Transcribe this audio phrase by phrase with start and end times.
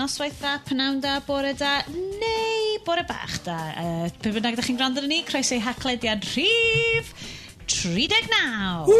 [0.00, 3.58] noswaith dda, pnawn da, bore da, neu bore bach da.
[3.76, 7.12] Uh, pe bynnag ydych chi'n gwrando ni, croeso i haclediad rhif
[7.68, 8.88] 39.
[8.88, 8.96] Uh,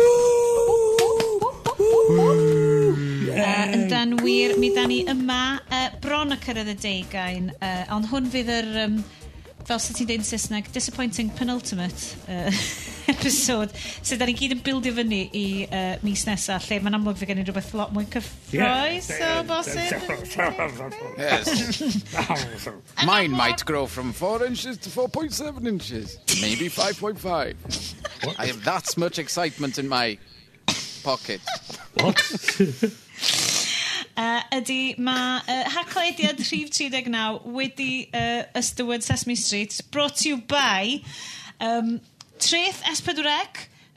[3.32, 7.82] e, yn dan wir, mi da ni yma uh, bron y cyrraedd y deugain, uh,
[7.96, 9.00] ond hwn fydd yr, um,
[9.64, 12.14] fel sy'n ti'n deud yn Saesneg, disappointing penultimate.
[12.28, 12.52] Uh,
[13.10, 13.74] episod.
[14.02, 17.28] So, da ni gyd yn bildio fyny i uh, mis nesaf, lle mae'n amlwg fe
[17.30, 19.40] gen i rhywbeth lot mwy cyffroes yeah.
[19.40, 19.90] o bosib.
[23.10, 26.18] Mine might grow from 4 inches to 4.7 inches.
[26.40, 28.36] Maybe 5.5.
[28.38, 30.18] I have that much excitement in my
[31.02, 31.40] pocket.
[31.94, 32.20] What?
[34.16, 40.38] uh, ydy mae uh, haclediad rhif 39 wedi uh, ystywed Sesame Street brought to you
[40.38, 41.00] by
[41.60, 42.00] um,
[42.40, 43.32] Treth S4C,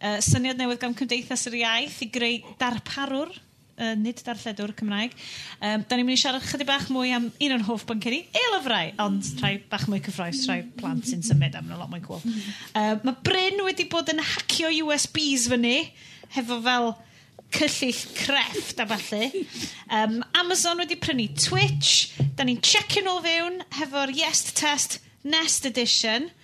[0.04, 5.16] uh, syniad newydd gan Cymdeithas yr Iaith i greu darparwr, uh, nid darlledwr Cymraeg.
[5.62, 8.92] Um, da ni'n mynd i siarad chydig bach mwy am un o'n hoff bynceri, eilyfrau,
[9.06, 12.22] ond rhai bach mwy cyffroes, rhai plant sy'n symud am yna lot mwy cool.
[12.76, 15.78] Uh, mae Bryn wedi bod yn hacio USBs fyny,
[16.36, 16.92] hefo fel
[17.54, 19.32] cyllill crefft a falle.
[19.88, 26.28] Um, Amazon wedi prynu Twitch, da ni'n checio'n o fewn hefo'r Yes Test Nest Edition–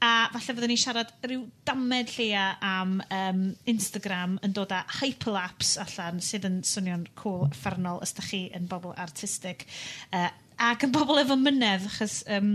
[0.00, 5.76] A falle fyddwn ni'n siarad rhyw damed lleia am um, Instagram yn dod â hyperlapse
[5.82, 9.66] allan sydd yn swnio'n cool ffernol os da chi yn bobl artistig.
[10.08, 10.30] Uh,
[10.70, 12.54] ac yn bobl efo mynedd, achos um,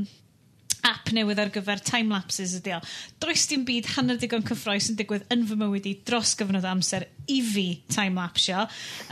[0.86, 2.80] app newydd ar gyfer time-lapses ydi o.
[3.22, 7.08] Does dim byd hanner digon cyffroes yn digwydd yn fy mywyd i dros gyfnod amser
[7.32, 8.66] i fi time-lapsio.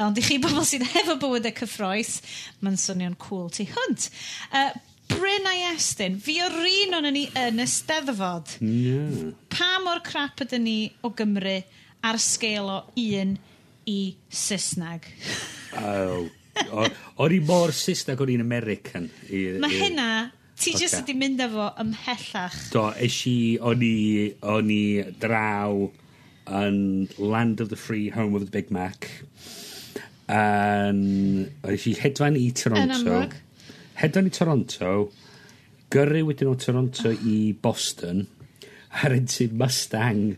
[0.06, 2.18] Ond i chi bobl sydd hefo bywydau cyffroes,
[2.66, 4.10] mae'n swnio'n cool tu hwnt.
[4.50, 4.72] Uh,
[5.20, 8.58] Bryn a Estyn, fi o'r un o'n ni yn y steddfod.
[8.62, 9.34] Yeah.
[9.54, 11.58] Pa mor crap ydyn ni o Gymru
[12.04, 13.36] ar sgêl o un
[13.90, 13.98] i
[14.30, 15.10] Saesneg?
[15.82, 16.30] oh,
[17.24, 19.10] o'n i mor Saesneg o'n i'n American.
[19.30, 20.10] I, Mae hynna,
[20.58, 20.84] ti okay.
[20.84, 22.60] jyst wedi mynd efo ymhellach.
[22.74, 23.98] Do, eisi, o'n i,
[24.56, 24.84] o'n i
[25.22, 25.88] draw
[26.64, 26.80] yn
[27.18, 29.10] Land of the Free, Home of the Big Mac.
[30.32, 32.88] Yn, um, o'n i hedfan i Toronto.
[32.88, 33.42] Yn amlwg
[34.00, 34.94] hedfan i Toronto
[35.94, 38.24] gyrru wedyn o Toronto i Boston
[39.04, 40.34] a rentu Mustang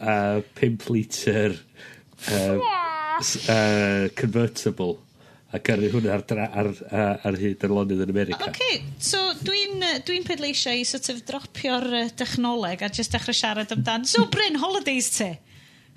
[0.00, 1.58] uh, 5 litre
[2.30, 4.96] uh, uh, convertible
[5.48, 8.50] a gyrru hwnna ar, dra, ar, ar, ar hyd yr lonydd yn America.
[8.50, 13.72] OK, so dwi'n dwi pedleisio i sort of dropio'r uh, dechnoleg a just dechrau siarad
[13.72, 14.04] amdan.
[14.08, 15.30] So, Bryn, holidays ti?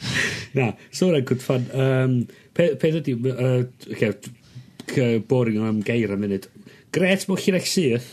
[0.58, 1.68] Na, so hwnna'n good fun.
[1.75, 2.16] Um,
[2.56, 6.47] Peth pe ydy, uh, okay, boring am geir am munud,
[6.91, 8.07] Gret mwyn chi'n eich syth.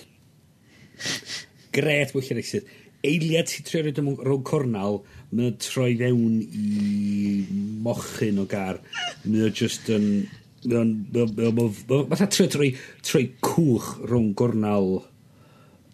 [1.74, 2.74] Gret mwyn chi'n eich syth.
[3.06, 5.00] Eiliad sy'n trio rhywbeth rhwng cornal,
[5.34, 7.46] mae'n troi fewn i
[7.82, 8.78] mochyn o gar.
[9.24, 10.28] Mae'n just yn...
[10.62, 12.70] Mae'n trio troi,
[13.06, 14.88] troi cwch rhwng gornal.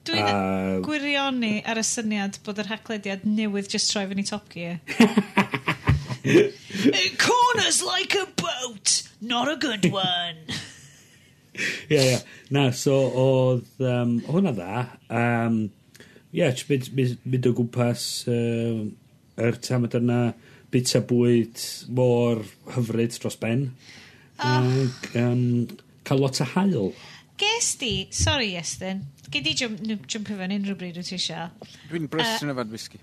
[0.04, 0.36] Dwi'n a...
[0.84, 4.76] gwirioni ar y syniad bod yr haglediad newydd just troi fyny Top Gear.
[7.24, 10.44] Corners like a boat, not a good one.
[11.91, 12.19] Ie, ie.
[12.54, 14.84] Na, so oedd um, hwnna dda.
[15.09, 15.60] Um,
[16.32, 18.82] ie, yeah, mynd, mynd, mynd o gwmpas uh,
[19.44, 20.20] yr tamad yna
[20.75, 21.60] bita bwyd
[21.94, 22.43] mor
[22.75, 23.69] hyfryd dros ben.
[24.43, 24.50] Oh.
[24.50, 25.44] Ac um,
[26.06, 26.91] cael lot o hael.
[27.38, 31.50] Ges di, sorry Estyn, gei di jump, i fewn unrhyw bryd wyt ti eisiau.
[31.91, 33.00] Dwi'n brysyn uh, efo'r whisky.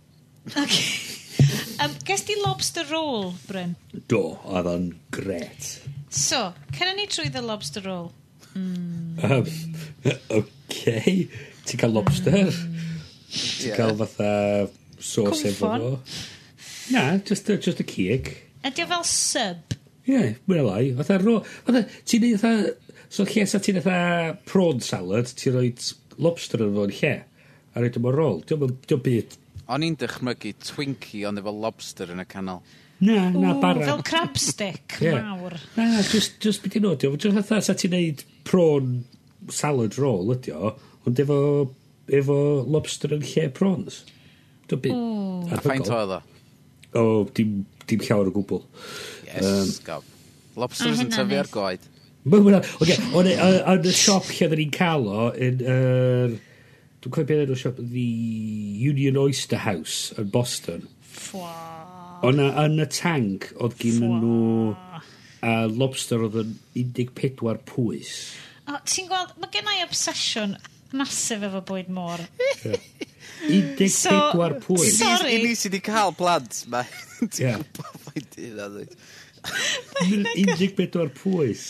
[0.52, 0.86] Okay.
[1.84, 3.76] um, ges di lobster roll, Bryn?
[4.12, 5.74] Do, oedd o'n gret.
[6.12, 8.12] So, cynna ni trwy the lobster roll.
[8.56, 9.24] Mm.
[9.24, 9.46] Um,
[10.38, 11.28] OK.
[11.66, 12.52] Ti'n cael lobster.
[12.52, 12.78] Mm.
[13.32, 13.78] Ti'n yeah.
[13.78, 14.32] cael fatha
[15.02, 15.92] sauce efo fo.
[16.92, 18.34] Na, just a, just a cig.
[18.68, 19.76] Ydy o fel sub?
[20.06, 20.86] Ie, yeah, mwyn o lai.
[20.98, 21.40] Fatha ro...
[21.68, 22.74] Fatha, ti'n neud fatha...
[23.12, 25.70] So lle sa ti'n fatha prawn salad, ti'n rhoi
[26.22, 27.14] lobster yn fo'n lle.
[27.72, 28.42] A rhaid yma rôl.
[28.48, 29.38] Diolch byd.
[29.72, 32.60] O'n i'n dychmygu Twinkie ond efo lobster yn y canol.
[33.02, 33.82] Na, na, bara.
[33.86, 35.22] Fel crab stick yeah.
[35.26, 35.58] mawr.
[35.78, 37.16] Na, just, just byd i'n odio.
[37.18, 38.92] Just fatha sa ti'n neud prawn
[39.50, 40.76] salad roll ydi o,
[41.10, 41.38] ond efo,
[42.14, 42.38] efo
[42.70, 44.04] lobster yn lle prawns.
[44.70, 45.02] Dwi'n byd.
[45.50, 46.22] A ffaint oedd o?
[46.92, 48.62] O, dim, dim llawer o gwbl.
[49.26, 50.08] Yes, um, gob.
[50.62, 51.90] Lobsters yn tyfu ar goed.
[52.30, 56.40] Ond yn y siop lle dyn ni'n cael o, yn yr...
[57.02, 58.10] Dwi'n cofio beth yn siop, the
[58.86, 60.86] Union Oyster House yn Boston.
[61.18, 61.81] Fwa.
[62.28, 64.74] Ond yn y tank, oedd gen nhw
[65.42, 68.12] a lobster oedd yn 14 pwys.
[68.70, 70.54] O, ti'n gweld, mae gen i obsesiwn
[70.98, 72.22] masif efo bwyd môr.
[73.48, 74.18] 14 so,
[74.68, 74.98] pwys.
[75.00, 75.36] Sorry.
[75.36, 76.86] I ni sydd wedi cael plant, mae.
[77.22, 79.00] Ti'n gwybod fa'i dyn a dweud.
[80.38, 81.66] 14 pwys.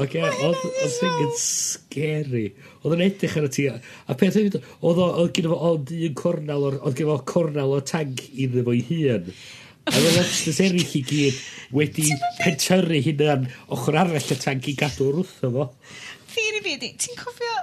[0.00, 2.44] Oce, oedd y thing yn scary.
[2.80, 3.64] Oedd yn edrych ar y ti.
[3.70, 7.80] A peth oedd, oedd gyda fo ond un cornel, o'r, oedd gyda fo cornel o
[7.86, 9.32] tank iddo fo ei hun.
[9.88, 11.38] A mae lobsters eraill i gyd
[11.76, 12.08] wedi
[12.40, 13.46] pentyrru hynna'n
[13.76, 15.70] ochr arall y tank i gadw wrtho fo.
[16.34, 17.56] Theori fi, ydi, ti'n cofio...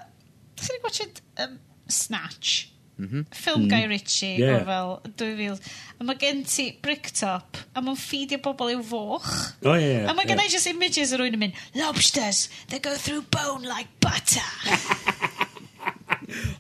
[0.58, 2.66] Ti'n ei gwachod um, Snatch?
[2.98, 3.06] Mhm.
[3.06, 3.26] Mm -hmm.
[3.38, 3.68] Ffilm.
[3.70, 4.66] Guy Ritchie, yeah.
[4.66, 5.60] fel 2000.
[6.00, 9.30] A mae gen ti Bricktop, a mae'n ffidio bobl i'w foch.
[9.62, 10.50] Oh, yeah, yeah, a mae gen yeah.
[10.50, 15.46] i just images o rwy'n yn mynd, Lobsters, they go through bone like butter.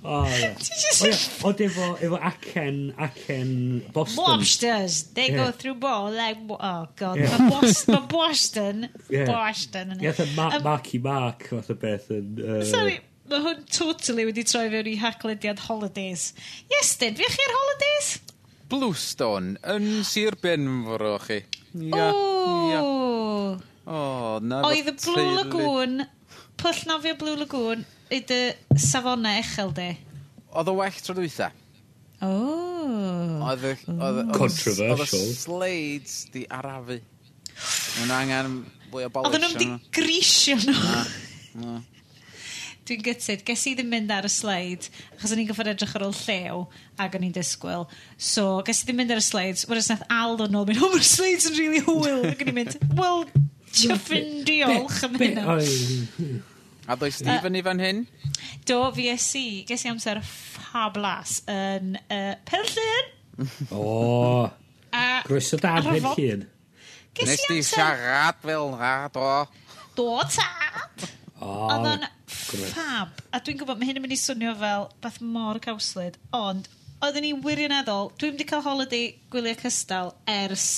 [0.04, 0.52] O, ie.
[0.98, 1.16] O, ie.
[1.50, 2.78] Ond efo, efo acen,
[3.08, 3.50] acen
[3.94, 4.24] Boston.
[4.24, 5.52] Lobsters, they go Yeah.
[5.52, 7.36] through ball like, oh god, Yeah.
[7.38, 9.26] mae Bos- mae Boston, Ie.
[9.28, 12.32] Boston yn Ie, fatha Ma- Marky Mark, fath o beth yn...
[12.40, 12.96] yy, Sorry,
[13.28, 16.30] mae hwn totally wedi troi fewn i hacklediad holidays.
[16.72, 18.14] Yes, dyn, fi chi'r holidays?
[18.72, 21.42] Bluestone yn Sir Benfro chi.
[21.78, 22.08] Ia.
[22.72, 22.80] ia.
[22.82, 24.00] O, O,
[24.44, 24.64] na.
[24.68, 26.02] oedd y Blue Lagoon,
[26.60, 28.42] pwll nofio Blue Lagoon, i dy
[28.80, 29.90] safona uchel di?
[30.54, 31.52] Oedd o well tro dwytha.
[32.24, 32.32] O.
[33.50, 33.76] Oedd y...
[33.88, 34.96] Controversial.
[34.96, 37.02] Oedd y slides di arafu.
[37.98, 38.58] Mae'n angen
[38.92, 39.30] fwy o bolish.
[39.30, 40.98] Oedden nhw'n di grisio nhw.
[41.62, 41.78] Na,
[42.88, 43.42] Dwi'n gytid.
[43.44, 44.86] Ges i ddim mynd ar y sleid,
[45.18, 46.62] achos o'n i'n gyffred edrych ar ôl llew,
[47.04, 47.84] ac o'n i'n disgwyl.
[48.16, 49.66] So, ges i ddim mynd ar y sleids.
[49.68, 52.24] Wrth nath Al ddod nôl, mynd, oh, mae'r sleids yn really hwyl.
[52.32, 53.26] Ac o'n i'n mynd, wel,
[53.76, 55.58] chyffin diolch am hynna.
[56.88, 57.98] A does Stephen uh, fyny fan hyn?
[58.66, 59.48] Do, fi esi.
[59.68, 63.10] Ges i amser ffablas yn uh, Perllyn.
[63.76, 64.46] o, oh,
[65.28, 66.46] groeso da yn Perllyn.
[67.18, 69.28] Nes di siarad fel na, do.
[69.98, 71.08] Do, tad.
[71.42, 73.20] Oh, Oedd o'n ffab.
[73.34, 76.70] A dwi'n gwybod, mae hyn yn mynd i swnio fel beth mor cawslyd, ond
[77.04, 80.70] oedden ni wirioneddol, dwi'n mynd i cael holiday gwyliau cystal ers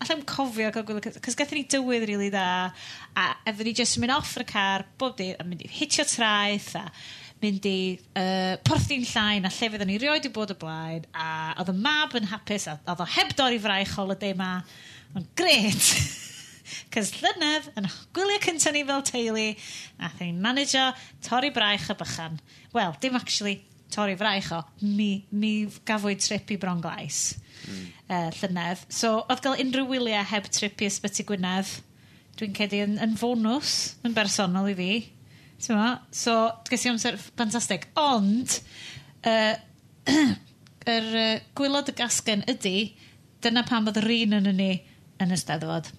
[0.00, 1.00] allai'n cofio gogl...
[1.00, 2.72] 'C'os gathon ni dywydd rili really dda,
[3.20, 6.06] a efo ni jyst yn mynd off y car bob dydd, a mynd i hitio
[6.08, 6.86] traeth, a
[7.40, 7.76] mynd i
[8.20, 11.28] uh, porthi'n llain, a llefydd o'n i rioed i bod y blaen, a
[11.60, 14.56] oedd y mab yn hapus, a oedd o heb dorri fraich holiday 'ma,
[15.16, 15.92] ond gret!
[16.94, 19.46] Cys llynedd, yn gwyliau cyntaf ni fel teulu,
[19.98, 20.94] nathon ni'n manager
[21.26, 22.38] torri braich y bychan.
[22.76, 23.56] Wel, dim actually
[23.90, 25.54] torri fraich o, mi, mi
[25.86, 27.86] gafwyd trip i Bronglais mm.
[28.08, 28.84] uh, llynedd.
[28.92, 31.72] So, oedd gael unrhyw wyliau heb trip i ysbyty Gwynedd,
[32.40, 33.74] dwi'n cedi yn, yn fonws,
[34.06, 34.92] yn bersonol i fi.
[35.76, 35.90] Ma.
[36.14, 36.36] So,
[36.70, 37.90] ges i amser ffantastig.
[38.00, 38.56] Ond,
[39.28, 39.54] uh,
[40.94, 42.76] yr uh, gwylod y gasgen ydy,
[43.44, 44.70] dyna pam bod yr un yn ni
[45.20, 45.90] yn y steddfod.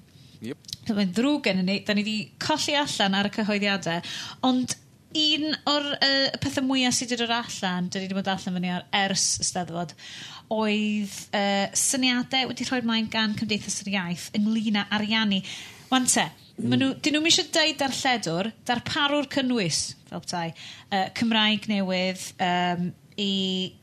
[0.41, 0.69] Yep.
[0.87, 4.01] So, mae'n ddrwg yn ni, da ni wedi colli allan ar y cyhoeddiadau,
[4.49, 4.73] ond
[5.21, 8.71] un o'r uh, pethau mwyaf sydd wedi dod allan, da ni wedi bod allan fyny
[8.73, 9.93] ar ers y steddfod,
[10.51, 15.41] oedd uh, syniadau wedi rhoi mlaen gan Cymdeithas yr Iaith ynglyn â ariannu.
[15.91, 16.25] Wan te,
[16.57, 16.73] mm.
[16.75, 20.55] nhw, dyn nhw'n eisiau deud darlledwr, darparwr cynnwys, fel bethau,
[20.91, 23.31] uh, Cymraeg newydd, um, i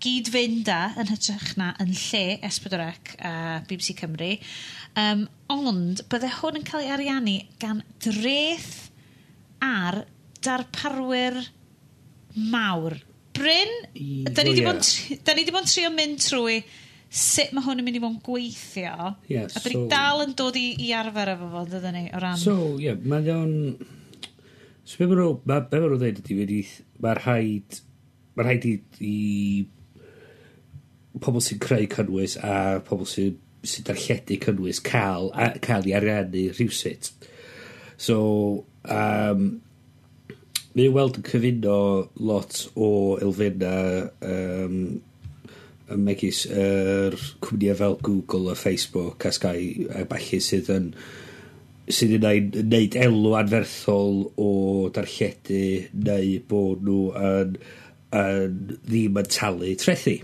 [0.03, 3.33] gyd fynd â yn hytrach na yn lle Esbydorec a
[3.69, 4.35] BBC Cymru.
[4.99, 8.89] Um, ond bydde hwn yn cael ei ariannu gan dreth
[9.65, 10.03] ar
[10.45, 11.39] darparwyr
[12.53, 12.97] mawr
[13.39, 13.73] Bryn,
[14.35, 16.59] da ni wedi bod yn trio mynd trwy
[17.09, 19.13] sut mae hwn yn mynd i fod yn gweithio.
[19.31, 22.05] Yeah, a da ni so, dal yn dod i, i arfer efo fo, dydyn ni,
[22.13, 22.37] o ran...
[22.41, 23.55] So, ie, yeah, mae o'n...
[24.85, 26.63] So, be mae'n ma, ma dweud ydy, wedi...
[27.05, 27.81] Mae'r rhaid...
[28.37, 28.75] Mae'r rhaid i,
[29.09, 29.15] i
[31.25, 32.53] pobl sy'n creu cynnwys a
[32.87, 37.11] pobl sy'n sy darlledu cynnwys cael, a, cael i ariannu rhywsut.
[37.99, 38.19] So,
[38.85, 39.49] um,
[40.79, 41.77] Mae weld yn cyfuno
[42.23, 43.71] lot o elfenna
[44.23, 44.77] um,
[45.91, 50.87] yn megis yr er cwmnïau fel Google a Facebook a Sky a balli sydd yn
[51.91, 54.49] sydd yn neud elw anferthol o
[54.95, 55.65] darlledu
[56.07, 57.59] neu bod nhw yn,
[58.23, 58.57] yn
[58.87, 60.19] ddim yn talu trethu.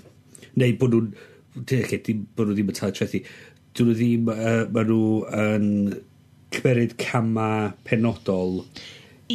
[0.55, 1.13] Neu bod nhw'n
[1.59, 3.27] bod nhw ddim yn talu trethu.
[3.75, 5.07] Dyn nhw ddim, uh, maen nhw
[5.49, 5.71] yn
[6.55, 7.49] cymeryd cama
[7.89, 8.61] penodol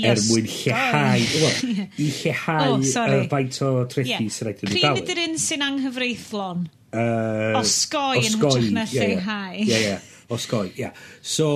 [0.08, 4.84] er mwyn lleihau, wel, i lleihau oh, y faint o trethi sy'n rhaid i ni
[4.84, 5.00] dalu.
[5.00, 6.68] Pryd ydy'r un sy'n anghyfreithlon?
[6.90, 9.58] Uh, osgoi yn hytrach na lleihau.
[9.66, 9.98] Ie, ie,
[10.36, 10.94] osgoi, ie.
[11.22, 11.50] So,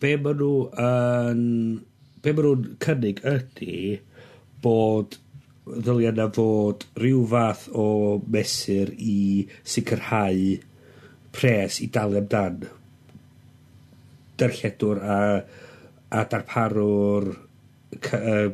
[0.00, 0.54] be maen nhw
[0.86, 1.44] yn...
[2.24, 3.98] Be maen nhw'n cynnig ydy
[4.64, 5.18] bod
[5.64, 7.88] ddylia na fod rhyw fath o
[8.32, 10.56] mesur i sicrhau
[11.34, 12.64] pres i dalu amdan
[14.40, 15.18] darlledwr a,
[16.10, 17.30] a darparwr
[18.14, 18.48] uh,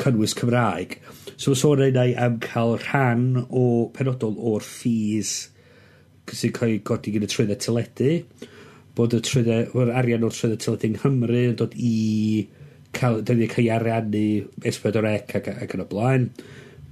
[0.00, 0.98] cynnwys Cymraeg.
[1.36, 3.64] So mae sôn einau am cael rhan o
[3.96, 5.50] penodol o'r fees
[6.36, 8.10] sy'n cael ei godi gyda trwyddau teledu,
[8.96, 11.94] bod y trwyddau, arian o'r trwyddau teledu yng Nghymru yn dod i
[12.96, 14.24] cael, dyn ni'n cael ei ariannu
[14.72, 16.28] S4C ac, ac yn y blaen,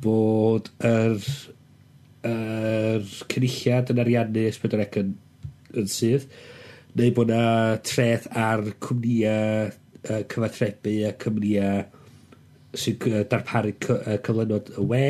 [0.02, 1.18] bod yr,
[2.28, 5.12] yr cynulliad yn ariannu S4C yn,
[5.78, 6.28] yn sydd,
[6.98, 9.70] neu bod yna treth ar cwmnïau
[10.10, 11.96] uh, cyfathrebu a cymryd
[12.78, 15.04] sy'n darparu cyflenwad y we,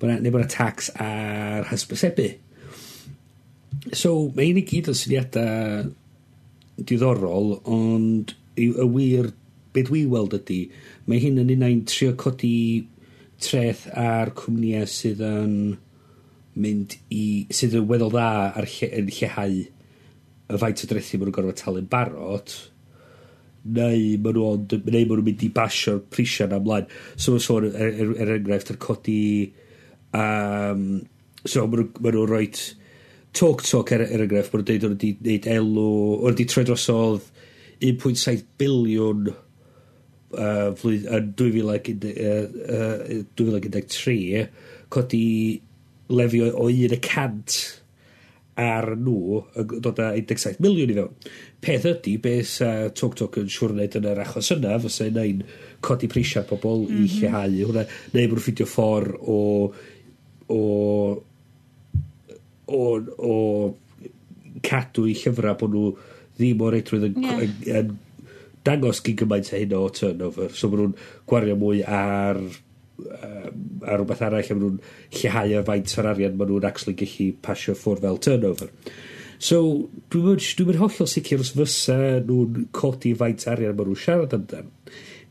[0.00, 2.28] bod neu bod tax ar hysbysebu.
[3.96, 5.90] So, mae un i gyd yn syniadau
[6.80, 9.30] diddorol, ond y wir
[9.74, 10.64] be dwi weld ydy,
[11.06, 12.88] mae hyn yn unau'n trio codi
[13.40, 15.54] treth ar cwmnïau sydd yn
[16.60, 19.60] mynd i, sydd yn weddol dda ar lle, yn lleihau
[20.50, 22.56] y faint o drethu maen nhw'n gorfod talu'n barod,
[23.64, 26.88] neu maen nhw ond, neu maen nhw'n mynd i basio'r prisiau na ymlaen.
[27.16, 29.22] So mae'n sôn, er, er, er enghraifft, yr codi,
[30.16, 30.86] um,
[31.44, 32.46] so maen nhw'n rhoi
[33.36, 35.86] talk talk er, er enghraifft, maen nhw'n deud o'n wedi neud elw,
[36.18, 37.30] o'n wedi troi drosodd
[37.80, 41.32] 1.7 biliwn uh, flwydd, yn
[43.40, 44.48] 2013,
[44.92, 45.26] codi
[46.10, 47.60] lefio o 1 y cant
[48.60, 51.32] ar nhw yn dod â 17 miliwn i fewn.
[51.64, 55.42] Peth ydy, beth uh, Tok Tok yn siŵr wneud yn yr achos yna, fysa yna'n
[55.84, 57.00] codi prisiau pobl mm -hmm.
[57.00, 57.16] i mhm.
[57.16, 59.40] lleihau hwnna, neu bod nhw'n ffidio ffordd o,
[60.50, 60.62] o,
[62.66, 62.84] o,
[63.30, 63.34] o
[64.66, 65.90] cadw i llyfrau bod nhw
[66.38, 67.44] ddim o'r reidrwydd yn, yeah.
[67.44, 67.94] yn, yn
[68.66, 70.52] dangos gyn gymaint a hyn o turnover.
[70.56, 70.98] So maen nhw'n
[71.28, 72.40] gwario mwy ar
[73.10, 74.82] a rhywbeth arall a maen nhw'n
[75.16, 78.70] lleihau y faint o'r arian maen nhw'n actually gallu pasio ffwrdd fel turnover.
[79.40, 79.60] So,
[80.12, 84.36] dwi'n mynd, dwi mynd hollol sicr os fysa nhw'n codi faint arian maen nhw'n siarad
[84.36, 84.68] amdan.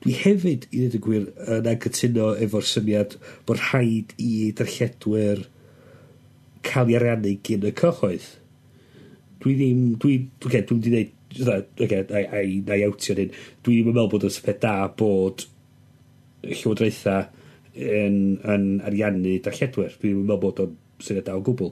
[0.04, 3.16] Dwi hefyd, i ddweud y gwir, yn anghytuno efo'r syniad
[3.48, 5.44] bod rhaid i darlledwyr
[6.66, 8.28] cael ei ariannu gyn y cyhoedd.
[9.44, 13.76] Dwi ddim, dwi, okay, dwi wedi dweud, okay, na, na, na i awtio hyn, dwi
[13.76, 15.46] ddim yn meddwl bod yn syfed da bod
[16.48, 17.28] llywodraethau
[17.80, 19.96] yn, yn ariannu darlledwyr.
[20.02, 21.72] Dwi'n meddwl bod o'n syniad da o gwbl.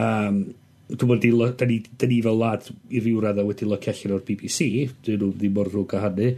[0.00, 0.42] Um,
[0.90, 4.26] dwi'n meddwl, da ni, da ni fel lad i ryw radda wedi locio allan o'r
[4.28, 4.68] BBC,
[5.06, 6.30] dyn nhw ddim mor rhwg a hynny,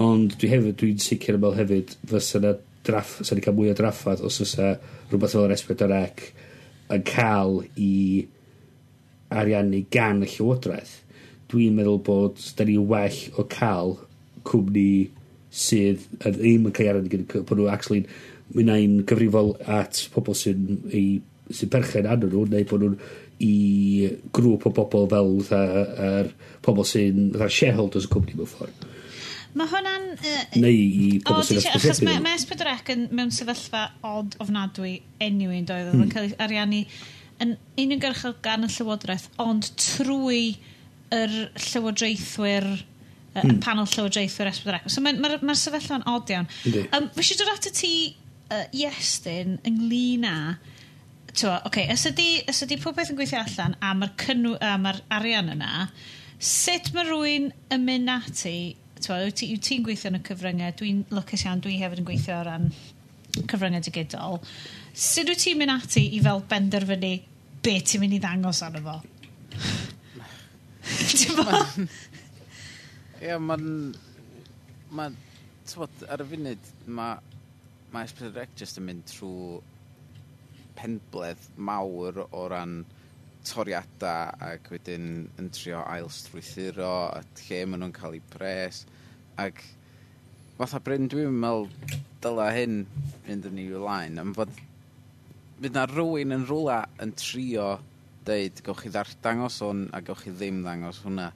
[0.00, 2.54] ond dwi hefyd, dwi'n sicr yn meddwl hefyd, fysa na
[2.86, 4.72] draff, sa ni cael mwy o draffaeth os fysa
[5.10, 6.30] rhywbeth fel yr S4C
[6.90, 7.92] yn cael i
[9.30, 10.96] ariannu gan y llywodraeth.
[11.50, 13.96] Dwi'n meddwl bod da ni well o cael
[14.48, 15.10] cwmni
[15.50, 18.04] sydd yn ddim yn cael ariannu gan, bod nhw actually
[18.54, 20.62] mynd ein gyfrifol at pobl sy'n
[21.50, 22.96] sy'n perchen anno nhw, neu bod nhw'n
[23.40, 23.52] i
[24.36, 26.32] grŵp o bobl fel yr
[26.64, 28.88] pobl sy'n shareholders y cwmni mewn ffordd.
[29.58, 30.04] Mae hwnna'n...
[30.14, 31.88] Uh, Neu i pobl sy'n ysbysebu.
[31.90, 35.88] Achos mae, mae S4C yn, mewn sefyllfa od ofnadwy enw i'n doedd.
[35.88, 36.12] Oedd yn hmm.
[36.12, 36.84] cael ei ariannu
[37.40, 40.44] yn uniongyrchol gan y Llywodraeth, ond trwy
[41.16, 43.40] yr Llywodraethwyr hmm.
[43.40, 43.60] y mm.
[43.64, 44.92] panel Llywodraethwyr S4C.
[44.92, 46.50] So mae'r ma, ma, ma sefyllfa'n od iawn.
[46.92, 47.94] Um, Fy si dod at y ti
[48.50, 50.36] uh, Iestyn ynglyn â
[51.30, 54.72] Tewa, oce, okay, os ydy, os ydy popeth yn gweithio allan a mae'r cynnw, a
[54.82, 55.84] mae'r arian yna,
[56.42, 58.54] sut mae rhywun yn mynd ati,
[58.98, 62.40] tewa, yw ti'n ti gweithio yn y cyfryngau, dwi'n lwcus iawn, dwi hefyd yn gweithio
[62.40, 62.66] o ran
[63.38, 64.40] cyfryngau digidol,
[64.90, 67.14] sut wyt ti'n mynd ati i fel benderfynu
[67.62, 68.98] be ti'n mynd i ddangos arno fo?
[71.14, 71.58] Ti'n bo?
[73.22, 73.66] Ie, mae'n...
[74.90, 75.18] Mae'n...
[76.10, 77.29] Ar y funud, mae
[77.94, 79.60] mae Esbydrec jyst yn mynd trwy
[80.78, 82.80] penbledd mawr o ran
[83.46, 88.84] toriadau ac wedyn yn trio ail strwythuro a lle maen nhw'n cael eu pres
[89.40, 89.62] ac
[90.58, 91.68] fatha Bryn dwi'n meddwl
[92.24, 92.82] dyla hyn
[93.26, 94.52] mynd yn i'w laen am fod
[95.60, 97.70] fydd na rhywun yn rhywle yn trio
[98.28, 101.30] deud gawch chi ddangos hwn a gawch chi ddim ddangos hwnna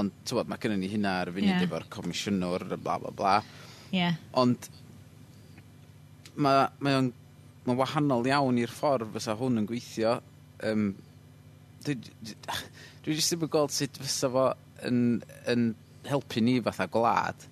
[0.00, 1.62] ond tywod mae gennym ni hynna ar y funud yeah.
[1.68, 3.36] efo'r comisiynwr bla bla bla
[3.94, 4.18] yeah.
[4.42, 4.68] ond
[6.36, 7.12] mae, mae o'n
[7.66, 10.18] mae wahanol iawn i'r ffordd fysa hwn yn gweithio.
[10.66, 10.92] Um,
[11.86, 14.46] dwi, dwi, jyst ddim yn gweld sut fysa fo
[14.86, 15.00] yn,
[15.50, 15.72] yn
[16.06, 17.48] helpu ni fatha gwlad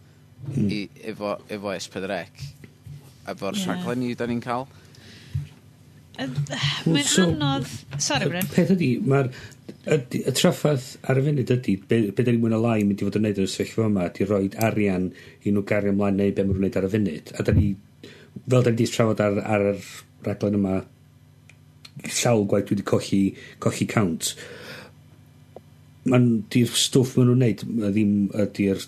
[0.53, 0.69] mm.
[0.71, 2.53] i, efo, efo S4C
[3.33, 3.69] efo'r yeah.
[3.71, 4.67] rhaglenni da ni'n cael.
[6.15, 6.35] Hmm,
[6.87, 7.67] mae'n so, anodd...
[7.99, 8.47] Sorry, Bryn.
[8.53, 9.33] Peth ydy, mae'r
[9.91, 13.09] y traffaeth ar y funud ydy, be, be da ni'n mwyn o lai mynd i
[13.09, 15.09] fod yn neud yn y sefyllfa yma, di roed arian
[15.43, 17.35] i nhw gario ymlaen neu be maen nhw'n neud ar y funud.
[17.35, 17.73] A da ni
[18.49, 19.89] fel 'dan ni 'di trafod ar ar yr
[20.27, 20.77] raglen yma
[22.11, 23.23] sawl gwaith dwi wedi colli
[23.65, 24.35] colli count
[26.11, 28.83] mae'n 'di'r stwff maen nhw'n neud ma' ddim ydi'r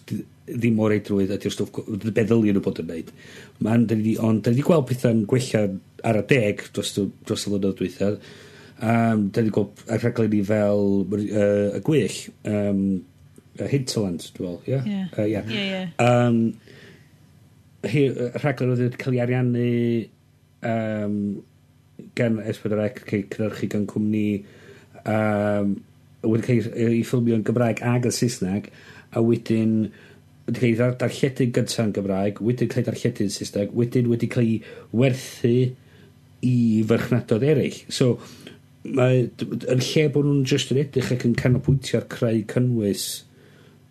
[0.47, 3.12] ddim o'r eidrwydd ydy'r stwff gw- be' ddylia nw bod yn neud
[3.65, 5.62] ma'n 'dyn ni 'di ond 'dyn ni 'di gweld pethau'n gwella
[6.11, 10.43] ar y deg dros y dros y flynyddoedd dwytha um, 'dyn ni gweld y rhaglenni
[10.50, 12.21] fel uh, y gwyll
[12.53, 12.83] um,
[13.57, 14.83] uh, hinterland dwi'n fel ia?
[14.85, 15.03] Ie.
[15.17, 15.45] Yy ia.
[15.49, 15.85] Ie ie.
[15.97, 16.41] Yym
[17.87, 19.69] rhaglen oedd wedi cael ei ariannu
[20.71, 21.19] um,
[22.19, 24.26] gan S4C cynhyrchu gan cwmni
[25.05, 25.76] um,
[26.26, 28.71] wedi cael ei ffilmio yn Gymraeg ag yn Saesneg
[29.16, 29.76] a wedyn
[30.47, 34.31] wedi cael ei darlledu gyntaf yn Gymraeg wedyn cael ei darlledu yn Saesneg wedyn wedi
[34.33, 34.59] cael ei
[34.97, 35.55] werthu
[36.47, 36.57] i
[36.88, 37.78] farchnadoedd eraill.
[37.88, 38.16] So
[38.87, 43.07] mae yn lle bod nhw'n just yn edrych ac yn canolbwyntio ar creu cynnwys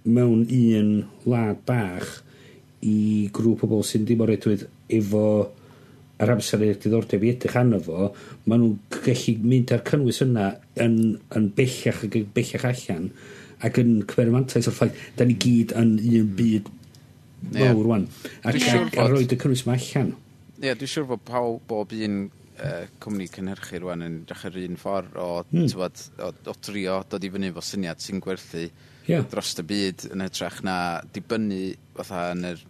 [0.06, 0.92] mewn un
[1.26, 2.20] wlad bach
[2.86, 2.98] i
[3.34, 4.66] grŵp o bobl sy'n dim o redwydd
[4.98, 5.26] efo
[6.24, 8.12] yr amser i'r diddordeb i edrych arno fo,
[8.46, 10.52] maen nhw'n gallu mynd ar cynnwys yna
[10.82, 10.96] yn,
[11.36, 13.10] yn bellach ac yn bellach allan
[13.66, 16.72] ac yn cymermantais o'r ffaith da ni gyd yn un byd
[17.56, 18.08] mawr wan
[18.44, 20.16] ac, siwr ac, roed y cynnwys yma allan
[20.56, 24.62] Ie, yeah, dwi'n siŵr bod pawb bob un uh, cwmni cynhyrchu rwan yn drach yr
[24.64, 25.68] un ffordd o, mm.
[25.76, 28.64] o, o drio dod i fyny fo syniad sy'n gwerthu
[29.10, 29.26] yeah.
[29.32, 30.78] dros y byd yn hytrach na
[31.16, 32.64] dibynnu fatha yn yr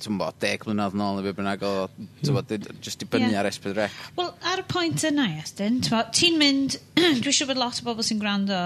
[0.00, 1.72] ti'n bod, deg mlynedd nôl neu be bynnag o,
[2.22, 2.80] ti'n bod, hmm.
[2.84, 3.42] just dibynnu yeah.
[3.42, 3.86] ar S4C.
[4.16, 6.78] Wel, ar y pwynt yna, Iestyn, ti'n mynd,
[7.24, 8.62] dwi siŵr bod lot o bobl sy'n gwrando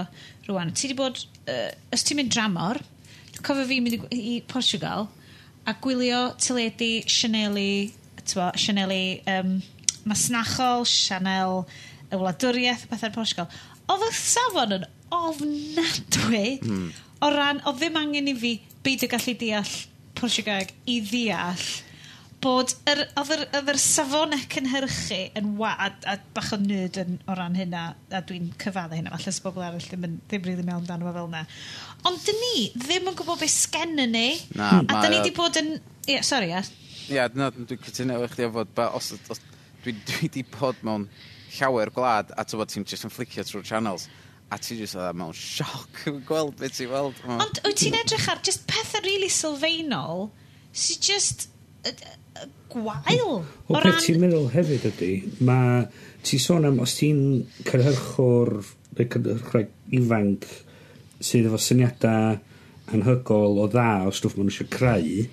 [0.47, 2.81] rwan, ti di bod, uh, os ti'n mynd dramor,
[3.41, 5.09] cofio fi mynd i Portugal,
[5.65, 9.03] a gwylio teledu Sianeli, ti'n bod, Sianeli
[9.35, 9.57] um,
[10.09, 11.65] masnachol, Chanel,
[12.11, 13.49] y wladwriaeth, bethau'r Portugal.
[13.91, 16.87] Oedd y safon yn ofnadwy mm.
[17.25, 19.75] o ran, o ddim angen i fi beidio gallu deall
[20.25, 21.67] pwnsio geg i ddeall
[22.45, 26.99] bod yr, oedd yr, oedd yr safonau cynhyrchu yn wa, a, a bach o nerd
[27.01, 30.43] yn, o ran hynna, a dwi'n cyfadda hynna, falle sy'n bobl arall ddim, yn, ddim
[30.45, 31.45] rili really mewn dan o fel yna.
[32.05, 34.27] Ond dyn ni ddim yn gwybod beth sgen yn ni,
[34.57, 35.71] Na, a dyn ni wedi bod yn...
[36.05, 36.61] Ie, yeah, sori, ie.
[37.07, 39.41] Ie, yeah, no, dwi'n cytuno efo chdi o fod, ba, os, os,
[39.85, 41.07] dwi wedi bod mewn
[41.57, 44.09] llawer gwlad, a ti'n bod ti'n just yn flicio trwy'r channels
[44.53, 47.21] a ti jyst oedd mewn sioc yn gweld beth ti'n weld.
[47.25, 50.29] Ond wyt ti'n edrych ar just pethau really sylfaenol
[50.75, 51.47] sy'n just
[51.87, 53.41] uh, uh, gwael.
[53.41, 55.11] O, beth ti'n meddwl hefyd ydy,
[55.47, 55.85] mae
[56.25, 57.23] ti sôn am os ti'n
[57.67, 58.53] cynhyrchwr
[58.95, 60.45] neu cynhyrchwraig ifanc
[61.23, 62.37] sydd efo syniadau
[62.93, 65.25] anhygol o dda o stwff maen nhw eisiau creu,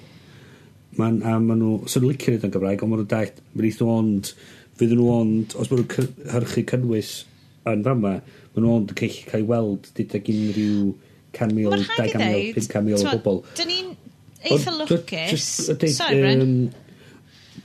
[0.98, 3.90] maen, a maen nhw, sy'n licio neud yn Gymraeg, ond maen nhw'n daeth, fydd nhw
[3.92, 4.32] ond,
[4.80, 7.12] fydd nhw ond, os maen nhw'n hyrchu cynnwys
[7.68, 8.16] yn fama,
[8.52, 10.92] maen nhw'n ceich cael ei weld gydag unrhyw
[11.32, 13.42] 100,000, 200,000, 500,000 o bobl.
[13.56, 13.92] Dyn ni'n
[14.50, 15.48] eitha lwcus.
[15.96, 16.72] Sorry, Bren.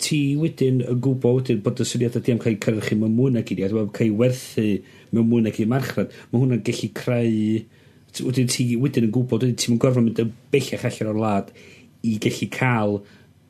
[0.03, 3.33] Ti wedyn yn gwybod wedyn bod y syniad ydy am cael ei cyrchu mewn mwy
[3.33, 4.65] nag i ni, a dwi'n cael ei werthu
[5.15, 6.13] mewn mwy nag i'r marchnad.
[6.31, 7.41] Mae hwnna'n gallu creu...
[8.17, 11.51] Wedyn ti wedyn yn gwybod, wedyn ti'n gorfod mynd yn bellach allan o'r wlad
[12.07, 12.95] i gallu cael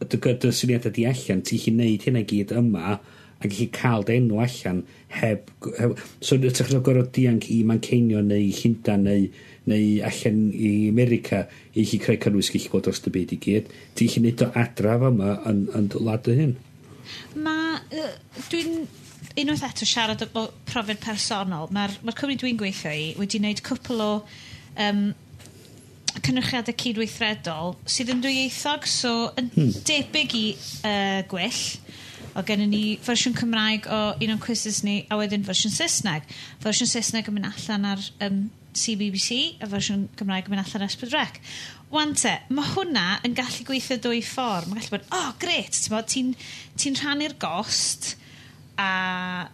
[0.01, 1.43] dy, dy syniad ydy allan.
[1.45, 2.97] Ti'n gallu neud hynna gyd yma,
[3.37, 4.83] a gallu cael dy enw allan
[5.19, 5.51] heb...
[5.77, 9.25] heb so, ydych chi'n gorfod dianc i Manceinion neu Llundain neu,
[9.69, 13.73] neu allan i America i chi creu cynnwys gallu bod dros y byd i gyd.
[13.97, 16.55] Ti'n gallu neud o adra yma yn, yn lad y hyn.
[17.35, 17.83] Mae...
[17.91, 18.15] Uh,
[18.51, 18.87] Dwi'n
[19.37, 24.03] unwaith eto siarad o profiad personol, mae'r ma cwmni dwi'n gweithio i wedi wneud cwpl
[24.03, 24.11] o
[24.81, 25.01] um,
[26.25, 29.73] cynrychiadau cydweithredol sydd yn dwyieithog, so yn hmm.
[29.87, 31.61] debyg i uh, gwyll,
[32.37, 36.27] o gennym ni fersiwn Cymraeg o un o'n quizzes ni, a wedyn fersiwn Saesneg.
[36.63, 38.43] Fersiwn Saesneg yn mynd allan ar um,
[38.77, 41.41] CBBC, a fersiwn Cymraeg yn mynd allan ar Spadrec.
[41.93, 44.69] Wan te, mae hwnna yn gallu gweithio dwy ffordd.
[44.69, 45.81] Mae'n gallu bod, oh, gret,
[46.13, 46.33] ti'n
[46.77, 48.13] ti rhannu'r gost,
[48.77, 49.47] a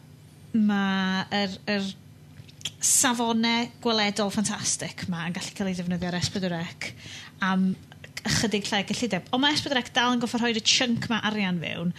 [0.54, 1.92] mae yr, yr
[2.84, 6.90] safonau gweledol ffantastig ma yn gallu cael ei ddefnyddio ar Esbydwrec
[7.48, 7.72] am
[8.28, 9.32] ychydig lle gyllideb.
[9.32, 11.94] Ond mae Esbydwrec dal yn goffa rhoi'r chunk ma arian fewn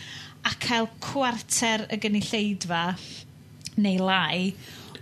[0.45, 2.85] a cael cwarter y gynulleidfa,
[3.81, 4.51] neu lai,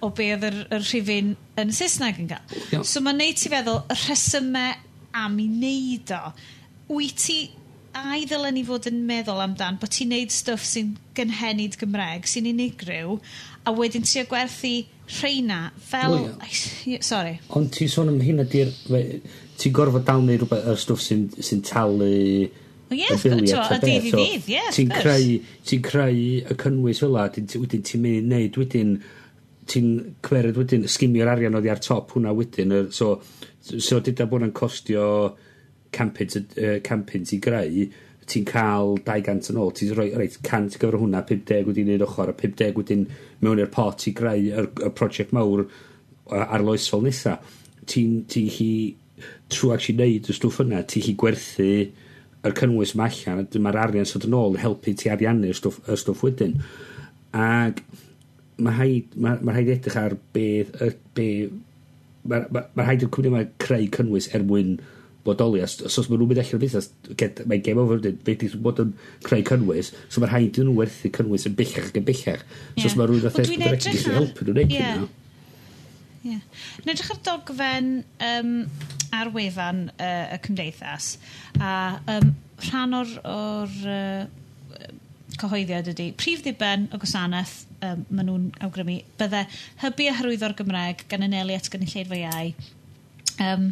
[0.03, 2.61] o be oedd yr, yr rhifin yn Saesneg yn cael.
[2.73, 2.87] Yep.
[2.89, 4.79] So mae'n neud ti feddwl, y rhesymau
[5.23, 6.23] am i neud o,
[6.93, 7.41] wyt ti
[7.93, 12.27] a i ddylen ni fod yn meddwl amdan bod ti'n neud stwff sy'n gynhenid Gymreg,
[12.31, 13.19] sy'n unigryw,
[13.69, 14.73] a wedyn ti'n gwerthu
[15.21, 16.17] rheina fel...
[16.17, 16.51] Oh,
[16.89, 17.05] yeah.
[17.05, 17.37] Sorry.
[17.59, 18.73] Ond ti'n sôn am hyn ydy'r...
[19.61, 22.09] Ti'n gorfod dal neu rhywbeth yr stwff sy'n sy talu
[22.93, 24.63] Ie, a dydd i ddydd, ie.
[24.77, 25.35] Ti'n creu,
[25.69, 28.97] ti'n creu y cynnwys fel la, wedyn ti'n mynd i neud, wedyn
[29.71, 29.91] ti'n
[30.27, 32.75] cwered wedyn, sgimio'r arian oddi ar top hwnna wedyn.
[32.95, 33.15] So,
[33.63, 35.05] so dyda bod yn costio
[35.95, 37.87] campins, uh, campins i greu,
[38.33, 42.33] ti'n cael 200 yn ôl, ti'n rhoi, reit, 100 gyfer hwnna, 50 wedyn i'r ochr,
[42.33, 43.07] a 50 wedyn
[43.43, 45.67] mewn i'r pot i greu y, y prosiect mawr
[46.43, 47.59] arloesol nesaf.
[47.91, 48.73] Ti'n ti hi,
[49.53, 51.73] trwy actually neud y stwff yna, ti'n hi gwerthu
[52.43, 55.99] yr cynnwys yma allan, mae'r arian sydd yn ôl helpu ti ariannu y stwff, y
[55.99, 56.57] stwff wedyn.
[57.33, 57.85] Ac
[58.63, 60.81] mae rhaid, ma, ma rhaid edrych ar beth...
[61.17, 61.29] Be,
[62.23, 64.77] Mae ma, ma rhaid i'r cwmni yma creu cynnwys er mwyn
[65.27, 65.63] bodoli.
[65.65, 66.87] Os, os oes maen nhw'n mynd allan o busnes,
[67.51, 68.93] mae game over dyn, fe di bod yn
[69.27, 72.45] creu cynnwys, so mae'r rhaid iddyn nhw werthu cynnwys yn bellach ac yn bellach.
[72.45, 72.87] So yeah.
[72.93, 75.03] os mae rhywun oedd eithaf yn helpu nhw'n neud yeah.
[76.23, 76.39] Ie.
[76.83, 77.89] Yn edrych ar dogfen
[78.23, 78.53] um,
[79.15, 81.17] ar wefan uh, y Cymdeithas
[81.59, 81.73] a
[82.15, 82.31] um,
[82.69, 84.87] rhan o'r o'r uh,
[85.41, 89.43] cyhoeddiad ydy prif ddiben y gwasanaeth um, maen nhw'n awgrymu bydde
[89.83, 92.55] hybu a hyrwyddo'r Gymreg gan anelu at gynulleidfa iau
[93.49, 93.69] um,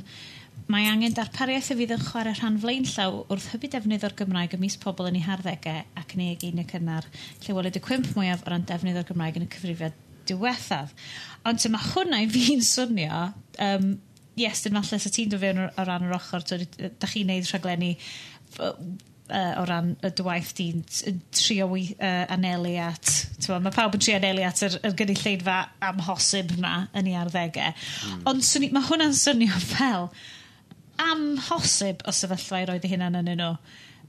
[0.71, 4.81] mae angen darpariaeth y fydd yn chwarae rhan flaenllaw wrth hybu defnydd o'r Gymraeg ymys
[4.83, 7.07] pobl yn eu harddegau ac yn ei egin y cynnar,
[7.45, 10.95] lle weled y cwmp mwyaf o ran defnydd o'r Gymraeg yn y cyfrifiad diwethaf.
[11.49, 13.29] Ond ma hwnna i fi'n swnio,
[13.67, 13.93] um,
[14.41, 17.95] yes, dyn falle sa ti'n dod fewn o ran yr ochr, da chi'n neud rhaglenni
[18.61, 18.73] uh,
[19.61, 20.83] o ran y dywaith di'n
[21.37, 23.13] trio uh, anelu at,
[23.49, 27.73] mae pawb yn trio anelu at yr, yr gynulleidfa amhosib yna yn ei arddegau.
[28.09, 28.27] Mm.
[28.33, 30.11] Ond mae hwnna'n swnio fel
[31.01, 33.55] amhosib o sefyllfa i roed eu hunan yn nhw.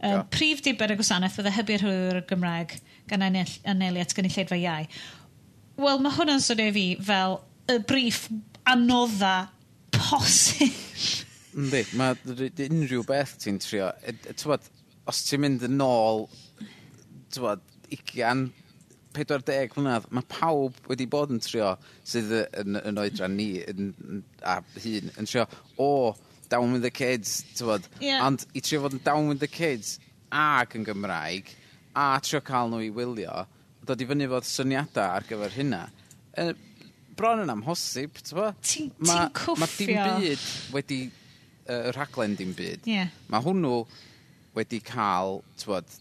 [0.02, 0.24] Um, yeah.
[0.34, 2.80] Prif diber y gwasanaeth fydde hybu'r hwyr y Gymraeg
[3.12, 4.88] gan anelu at gynulleidfa iau.
[5.82, 7.39] Wel, mae hwnna'n swnio i fi fel
[7.72, 8.28] y briff
[8.70, 9.50] anodda
[9.96, 10.76] posib.
[11.58, 12.13] Yndi, mae
[12.67, 13.88] unrhyw beth ti'n trio.
[14.38, 14.67] Tywad,
[15.10, 16.28] os ti'n mynd yn ôl,
[17.34, 18.52] tywad, 20,
[19.17, 21.72] 40 mlynedd, mae pawb wedi bod yn trio
[22.08, 22.30] sydd
[22.62, 25.48] yn, yn oedran ni yn, a hun yn trio,
[25.82, 26.13] o,
[26.54, 27.89] down with the kids, tywad.
[28.00, 28.22] Yeah.
[28.28, 29.98] Ond i trio fod yn down with the kids
[30.30, 31.50] ac yn Gymraeg,
[31.98, 33.48] a trio cael nhw i wylio,
[33.88, 35.82] dod i fyny fod syniadau ar gyfer hynna,
[36.38, 36.52] e,
[37.17, 38.52] bron yn amhosib, ti'n bo?
[38.65, 39.58] Ti'n ti cwffio.
[39.62, 41.02] Mae dim byd wedi,
[41.65, 42.88] y uh, rhaglen dim byd.
[42.89, 43.12] Yeah.
[43.32, 43.82] Mae hwnnw
[44.58, 46.00] wedi cael, ti'n bod,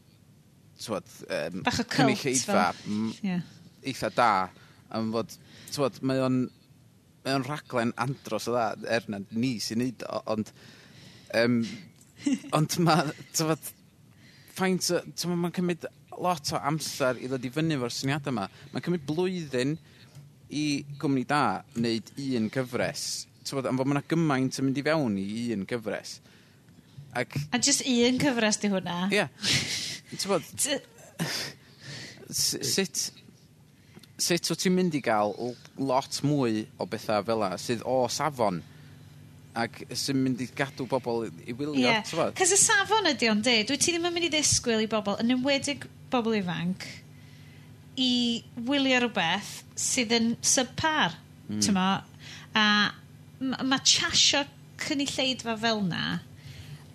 [0.86, 2.24] bod um, Bach o cult.
[2.30, 2.70] Eitha,
[3.26, 3.44] yeah.
[3.84, 4.32] eitha da.
[4.96, 5.36] am fod,
[5.70, 6.40] ti'n bod, mae o'n
[7.24, 10.52] mae o'n rhaglen andros o dda, er na ni sy'n neud o, ond
[11.36, 11.60] um,
[12.56, 13.72] ond mae, ti'n bod,
[14.56, 15.88] faint, ti'n bod, mae'n cymryd
[16.20, 18.46] lot o amser i ddod i fyny efo'r syniadau yma.
[18.72, 19.76] Mae'n cymryd blwyddyn
[20.50, 20.64] i
[21.00, 23.06] gwmni da wneud un cyfres.
[23.46, 26.18] Tywod, am fod mae yna gymaint yn mynd i fewn i un cyfres.
[27.16, 27.38] Ac...
[27.50, 28.98] A just un cyfres di hwnna?
[29.10, 29.22] Ie.
[29.22, 29.30] Yeah.
[30.20, 30.46] Tywod,
[32.42, 33.06] sut,
[34.20, 35.34] sut wyt ti'n mynd i gael
[35.78, 38.62] lot mwy o bethau fel yna sydd o safon?
[39.60, 41.74] ac sy'n mynd i gadw bobl i wylio.
[41.74, 42.34] Ie, yeah.
[42.38, 45.16] Cys y safon ydy o'n de, dwi ti ddim yn mynd i ddisgwyl i bobl,
[45.22, 46.86] yn ymwedig bobl ifanc
[48.00, 48.12] i
[48.68, 51.16] wylio rhywbeth sydd yn subpar,
[51.48, 51.60] mm.
[51.60, 51.90] ti'n mo?
[52.56, 52.64] A
[53.40, 54.44] mae ma chasio
[54.80, 56.18] cynulleidfa fel na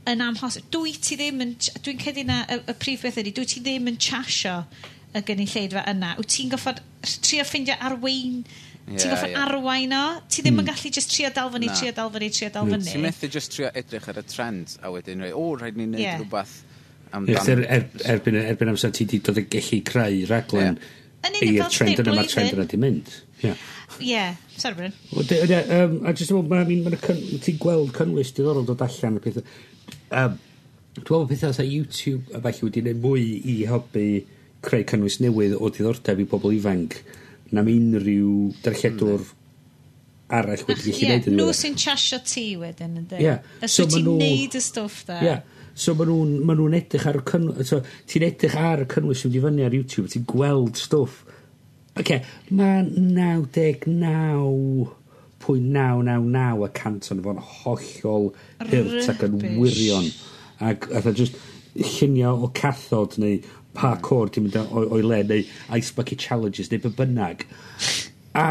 [0.09, 0.59] yn amhos...
[0.73, 1.55] Dwi ti ddim yn...
[1.85, 4.59] Dwi'n cedi na y, y prif beth ydy, dwi ti ddim yn chasio
[5.15, 6.13] y gynulleidfa yna.
[6.19, 6.81] Wyt ti'n goffod
[7.25, 8.43] trio ffeindio arwein...
[8.85, 9.47] Yeah, ti'n goffod yeah.
[9.47, 10.03] arwain o?
[10.29, 10.61] Ti ddim mm.
[10.61, 10.69] yn hmm.
[10.69, 12.85] gallu just trio dal fyny, trio dal fyny, trio dal fyny.
[12.91, 16.03] Ti'n methu just trio edrych ar y trend a wedyn, o, oh, rhaid ni'n neud
[16.03, 16.21] yeah.
[16.21, 16.59] rhywbeth
[17.15, 17.49] amdan...
[17.55, 21.37] Er, er, erbyn, erbyn amser ti wedi dod yn gallu creu raglen yeah.
[21.41, 23.13] i'r trend yna, mae'r trend yna di mynd.
[23.41, 23.63] Ie, yeah.
[23.99, 24.35] yeah.
[24.57, 24.97] sorry Bryn.
[25.15, 29.47] Um, a jyst yn meddwl, mae'n ti'n gweld cynnwys diddorol dod allan y pethau.
[30.11, 30.37] Um,
[30.95, 34.05] Dwi'n meddwl pethau sa YouTube a falle wedi gwneud mwy i helpu
[34.65, 37.01] creu cynnwys newydd o diddordeb i pobl ifanc
[37.55, 38.29] na'm unrhyw
[38.63, 39.33] darlledwr mm.
[40.37, 41.49] arall wedi gallu yeah, gwneud yn nhw.
[41.49, 43.19] Nhw sy'n chasio ti wedyn, ynddo?
[43.21, 43.43] Yeah.
[43.59, 45.19] Os so wyt ti'n neud y stwff da.
[45.25, 45.43] Yeah.
[45.75, 47.67] So maen nhw'n ma' nw'n edrych ar y cynnwys.
[47.67, 51.23] so ti'n edrych ar y cynnwys sy'n mynd i fyny ar YouTube ti'n gweld stwff
[51.95, 52.19] Oce
[52.51, 53.85] ma' naw deg
[56.65, 58.31] y cant ohono fo'n hollol
[58.71, 60.09] hirt ac yn wirion
[60.63, 61.37] ac fatha just
[61.75, 63.39] llunia o cathod neu
[63.75, 65.45] parkour ti'n mynd o'i, oi le neu
[65.77, 67.45] ice bucket challenges neu be bynnag
[68.35, 68.45] a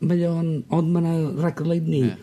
[0.00, 2.16] mae o'n ond mae yna raglenni yeah.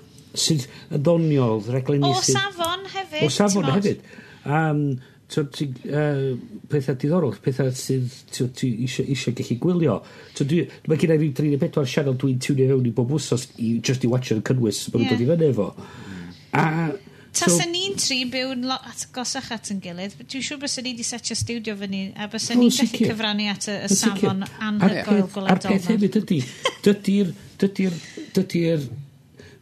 [0.46, 2.38] sydd yn ddoniol raglenni o sydd...
[2.40, 3.26] safon hefyd.
[3.26, 4.06] O safon hefyd.
[4.46, 6.38] Um, so, uh,
[6.70, 8.12] pethau diddorol, pethau sydd
[8.58, 9.96] ti eisiau gallu gwylio.
[10.38, 14.06] So, Mae gen i ryw 34 sianel dwi'n tiwnio fewn i bob wsos i just
[14.06, 15.68] i watcher yn cynnwys bod nhw'n yn dod i fyny efo.
[16.56, 16.58] A...
[17.36, 21.04] Tasen so, ni'n tri byw at gosach at yn gilydd, dwi'n siŵr bys ni wedi
[21.04, 25.50] setio studio fyny, a bys ni'n gallu cyfrannu at y, y safon anhygoel gwledol.
[25.52, 26.40] A'r peth hefyd ydy,
[26.86, 27.30] dydy'r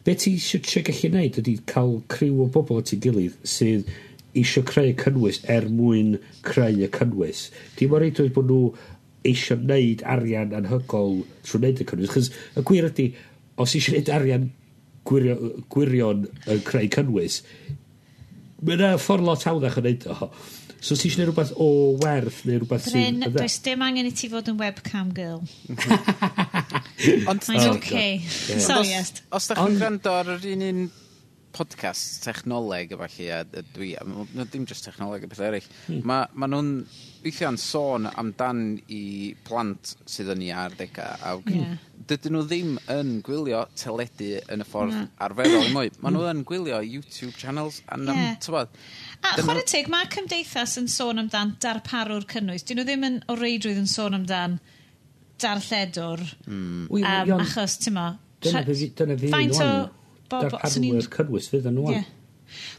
[0.04, 3.92] Be ti eisiau trio gallu neud ydy cael criw o bobl at ei gilydd sydd
[4.36, 7.46] eisiau creu cynnwys er mwyn creu y cynnwys.
[7.80, 8.74] Dim o reid oedd bod nhw
[9.30, 12.12] eisiau neud arian anhygol trwy neud y cynnwys.
[12.12, 13.08] Chos y gwir ydy,
[13.56, 14.50] os eisiau neud arian
[15.08, 15.38] gwirio,
[15.72, 17.39] gwirion yn creu cynnwys,
[18.63, 20.30] mae yna ffordd lot hawddach yn neud o.
[20.84, 21.67] So os ti eisiau gwneud rhywbeth o
[22.02, 23.36] werth neu rhywbeth Bryn, sy'n...
[23.38, 25.39] does dim angen i ti fod yn webcam girl.
[27.32, 27.46] Ond...
[27.48, 28.17] Mae'n okay.
[28.50, 28.60] Yeah.
[28.60, 30.84] So, os, os da chi'n gwrando ar yr un un
[31.54, 36.02] podcast technoleg efo chi, a dwi, no, dim just technoleg a beth eraill, hmm.
[36.10, 36.72] mae ma nhw'n
[37.24, 39.04] weithiau'n sôn amdan i
[39.48, 41.78] plant sydd yn ei ardega, a yeah
[42.10, 45.10] dydyn nhw ddim yn gwylio teledu yn y ffordd mm.
[45.26, 45.92] arferol mwy.
[46.04, 47.82] Maen nhw yn gwylio YouTube channels.
[47.88, 48.34] And, yeah.
[48.34, 48.74] um, tywod,
[49.24, 52.66] a chwarae teg, mae cymdeithas yn sôn amdan darparwr cynnwys.
[52.68, 54.60] Dyn nhw ddim yn o reidrwydd yn sôn amdan
[55.44, 56.26] darlledwr.
[56.48, 56.89] Mm.
[56.89, 58.10] Um, achos, ti'n ma...
[58.44, 59.72] Dyna fi, dyna fi, faint o...
[60.34, 61.96] Darparwyr cynnwys fydd yn nhw.
[61.96, 62.12] Yeah.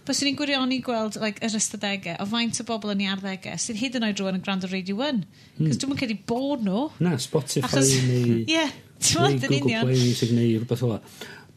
[0.06, 3.80] Bys ni'n gwirioni gweld like, yr ystadegau, o faint o bobl yn ei arddegau, sydd
[3.80, 5.22] hyd yn oed rwy'n yn gwrando Radio 1.
[5.24, 5.68] Hmm.
[5.68, 5.80] Cos mm.
[5.82, 6.84] dwi'n credu bod nhw.
[7.04, 8.42] Na, Spotify Achos, neu...
[8.50, 8.74] yeah.
[9.00, 11.00] Ti'n Google Play Music neu rhywbeth ola.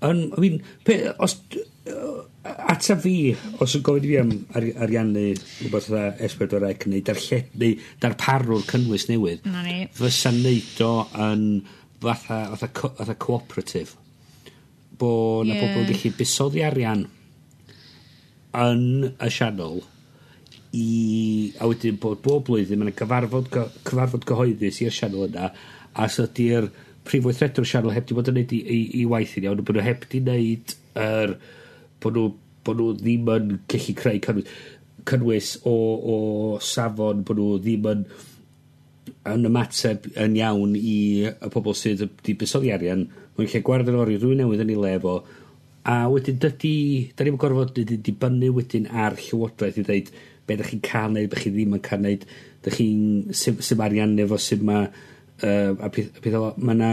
[0.07, 1.39] Yn, I mean, pe, os,
[1.89, 3.15] uh, ata fi,
[3.63, 7.77] os yn gofyn i fi am ar, ariannu rhywbeth ola S4 Ec neu, darlled, neu
[8.03, 9.87] darparwr cynnwys newydd, Na ni.
[9.97, 10.91] fysa neud o
[11.27, 11.45] yn
[12.03, 13.97] fatha, fatha, co, fatha cooperative.
[14.97, 15.11] Bo
[15.43, 15.53] yeah.
[15.53, 17.05] na pobl yn gallu busoddi arian
[18.57, 19.81] yn y sianel
[20.77, 20.87] i...
[21.57, 23.49] A wedyn bod bob blwyddyn, mae'n cyfarfod,
[23.87, 25.49] cyfarfod cyhoeddus i'r sianel yna,
[25.97, 26.67] a sydd so
[27.07, 29.63] prif weithredwr sianel heb 'di bod yn neud 'i 'i 'i waith i ni, ond
[29.67, 31.35] bod nhw heb 'di neud yr
[32.03, 32.31] bod, nhw,
[32.67, 34.57] bod nhw ddim yn gallu creu cynnwys
[35.07, 35.75] cynnwys o
[36.13, 36.17] o
[36.63, 38.03] safon bod nhw ddim yn
[39.33, 43.99] yn ymateb yn iawn i y pobl sydd wedi 'di arian mae'n lle gwared yn
[44.01, 45.17] ori rywun newydd yn ei lefo
[45.87, 46.77] a wedyn dydy
[47.15, 50.09] da ni'n gorfod dydy dibynnu wedyn ar llywodraeth i ddweud
[50.47, 52.25] be' 'dach chi'n cael neud be' chi ddim yn cael neud
[52.65, 54.81] 'dych chi'n sy'n su' ma' ariannu fo ma'
[55.43, 56.91] uh, a peth, a peth o, mae Ma' 'na...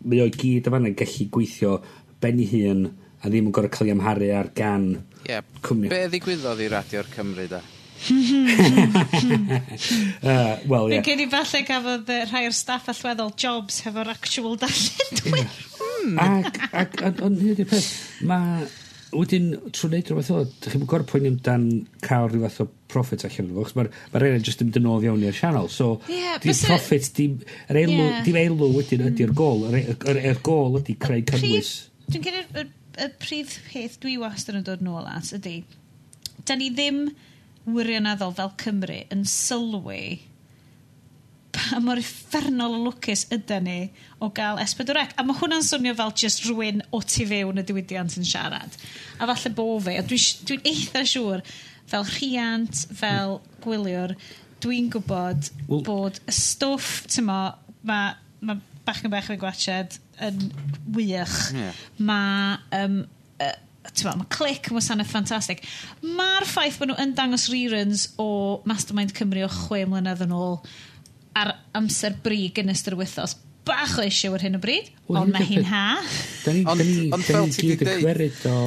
[0.00, 1.74] Mae o'i i gyd yn fan yn gallu gweithio
[2.22, 2.86] ben 'i hun,
[3.20, 4.88] a ddim yn gor'o' cael ei amharu ar gan...
[5.28, 5.42] Ie.
[5.60, 5.92] ...cwmni.
[5.92, 7.60] Be' ddigwyddodd i Radio'r Cymru da?
[8.00, 8.06] uh,
[10.64, 10.94] Wel, ie.
[10.94, 11.04] Yeah.
[11.04, 15.50] Cyn i falle gafodd uh, rhai o'r staff allweddol jobs hefo'r actual darlledwyr.
[16.16, 17.90] Ac, ac, ac, ond hyd y peth,
[18.24, 18.64] mae
[19.14, 21.66] wedyn, trwy wneud rhywbeth o, dych chi'n gwrdd pwynt amdan
[22.04, 25.06] cael rhywbeth o profit allan o fo, mae'r ma rhain jyst yn mynd yn ôl
[25.06, 28.20] iawn i'r sianel, so yeah, dim profit, dim, yr elw, yeah.
[28.26, 31.72] dim elw wedyn ydy'r gol, yr, yr, yr gol ydy creu cynnwys.
[32.10, 32.66] Dwi'n credu
[33.00, 35.60] y prif peth dwi wastad yn dod nôl at ydy,
[36.46, 37.08] da ni ddim
[37.70, 40.02] wirioneddol fel Cymru yn sylwi
[41.54, 43.78] pa mor effernol o lwcus ydy ni
[44.22, 45.06] o gael S4C.
[45.18, 48.78] A mae hwnna'n swnio fel just rhywun o tu fewn y diwydiant yn siarad.
[49.18, 49.96] A falle bo fe.
[49.98, 51.44] a dwi'n dwi, eitha siŵr,
[51.90, 54.14] fel rhiant, fel gwyliwr,
[54.60, 57.40] dwi'n gwybod well, bod y stwff, ti'n mo,
[57.88, 60.44] mae ma bach yn bach yn gwachod yn
[60.94, 61.38] wych.
[61.56, 61.80] Yeah.
[61.98, 63.00] Mae, um,
[63.40, 63.56] uh,
[64.04, 65.64] mae clic yn wasanaeth ffantastig.
[66.04, 68.28] Mae'r ffaith bod nhw yn dangos reruns o
[68.68, 70.60] Mastermind Cymru o chwe mlynedd yn ôl,
[71.38, 75.22] ar amser brig yn ystod y wythnos bach o eisiau ar hyn o bryd, well,
[75.22, 75.84] ond mae hi'n ha.
[76.44, 78.58] Da ni, da ni, da ni gyd yn gwerid o,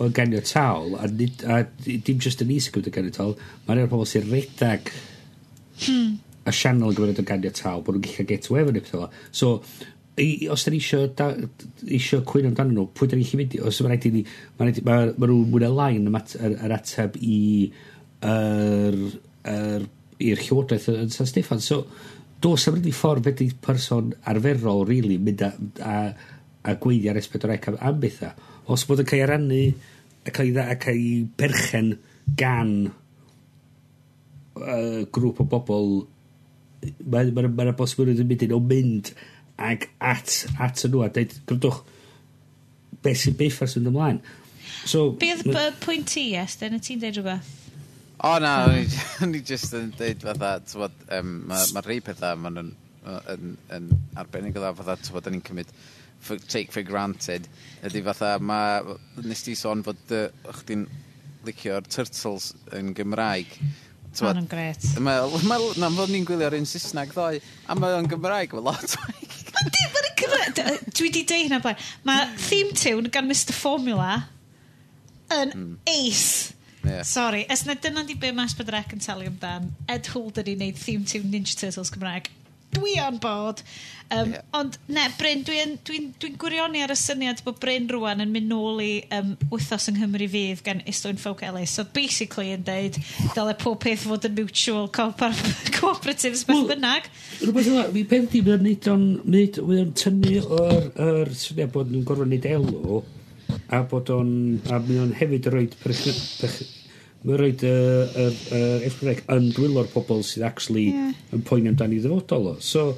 [0.00, 3.34] o ganiataol, a, nid, a dim just yn is yn gwybod y ganiataol,
[3.66, 4.92] mae'n rhaid pobl sy'n redag
[5.84, 6.12] hmm.
[6.48, 9.08] y sianel yn gwybod o ganiataol, bod nhw'n gallu get away with pethau.
[9.30, 9.54] So,
[10.16, 11.30] i, os da ni isio, da,
[12.00, 14.26] isio cwyn amdano nhw, pwy da ni'n mynd i, os mae'n rhaid i ni,
[14.58, 17.42] mae'n rhaid, mae ma nhw'n mwyn y lain yr, yr ateb i
[18.32, 19.02] yr,
[19.52, 19.90] yr
[20.22, 21.62] i'r llywodraeth yn, San Steffan.
[21.64, 21.82] So,
[22.42, 25.52] dos am rydyn ffordd beth ydy'r person arferol, really, mynd a,
[25.86, 25.96] a,
[26.66, 28.32] a gweiddi ar S4C am, am bethau.
[28.72, 29.62] Os bod yn cael ei rannu
[30.22, 31.94] a cael ei, dda, a cael ei berchen
[32.38, 32.74] gan
[34.58, 35.88] uh, grŵp o bobl,
[36.82, 39.12] mae'n ma, ma, ma bosmwyrdd yn mynd yn o mynd
[39.62, 41.82] ag at, at nhw a dweud, gwrddwch,
[43.02, 44.22] beth sy'n beth ymlaen.
[44.86, 46.78] So, Be oedd y pwynt ti, Estyn?
[46.78, 47.61] Y ti'n dweud rhywbeth?
[48.22, 48.52] O na,
[49.24, 52.68] o'n i jyst yn dweud fatha, tywod, um, mae ma rei pethau maen yn,
[53.32, 55.72] yn, yn arbennig o dda fatha, tywod, ni'n cymryd
[56.22, 57.48] for, take for granted,
[57.82, 58.94] ydy fatha, mae,
[59.26, 60.28] nes ti sôn fod uh,
[60.60, 60.86] chdi'n
[61.48, 63.58] licio'r Turtles yn Gymraeg.
[64.20, 64.86] Mae nhw'n gret.
[65.02, 68.70] Mae, ma, na, fod ni'n gwylio ar un Saesneg ddoe, a mae o'n Gymraeg, mae
[68.70, 68.98] lot
[70.92, 71.78] Dwi wedi deud hynna blaen.
[72.06, 74.14] Mae theme tune gan Mr Formula
[75.32, 75.70] yn mm.
[75.88, 76.52] ace
[76.84, 77.02] Yeah.
[77.02, 80.56] Sorry, os na dyna di be mas bydd rec yn talu amdan, Ed Holden i
[80.58, 82.30] wneud theme tune Ninja Turtles Cymraeg.
[82.72, 83.60] Dwi on board.
[84.10, 84.40] Um, yeah.
[84.56, 87.60] Ond, ne, Bryn, dwi'n dwi, n, dwi, n, dwi n gwirioni ar y syniad bod
[87.62, 91.76] Bryn rwan yn mynd nôl i um, wythos yng Nghymru fydd gan Istwyn Folk Ellis.
[91.76, 92.98] So, basically, yn deud,
[93.36, 95.10] dyle pob peth fod yn mutual co
[95.78, 97.08] cooperatives, beth well, bynnag.
[97.44, 102.54] Rwy'n yma, fi pen di, mae'n neud o'n tynnu o'r syniad bod nhw'n gorfod neud
[102.56, 103.02] elw
[103.72, 104.32] a bod o'n...
[104.70, 105.76] A mae o'n hefyd roed...
[107.22, 108.24] Mae'n roed y, y,
[108.58, 111.12] y F-Brec yn dwylo'r pobl sydd actually yeah.
[111.34, 112.56] yn poeni amdani ddyfodol o.
[112.58, 112.88] So,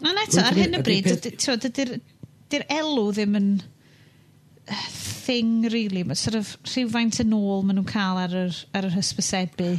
[0.00, 3.50] Ond eto, ar hyn o bryd, dy'r elw ddim yn
[5.30, 6.04] thing, really.
[6.06, 9.74] Mae sort of rhywfaint yn ôl maen nhw'n cael ar yr, ar yr hysbysebu.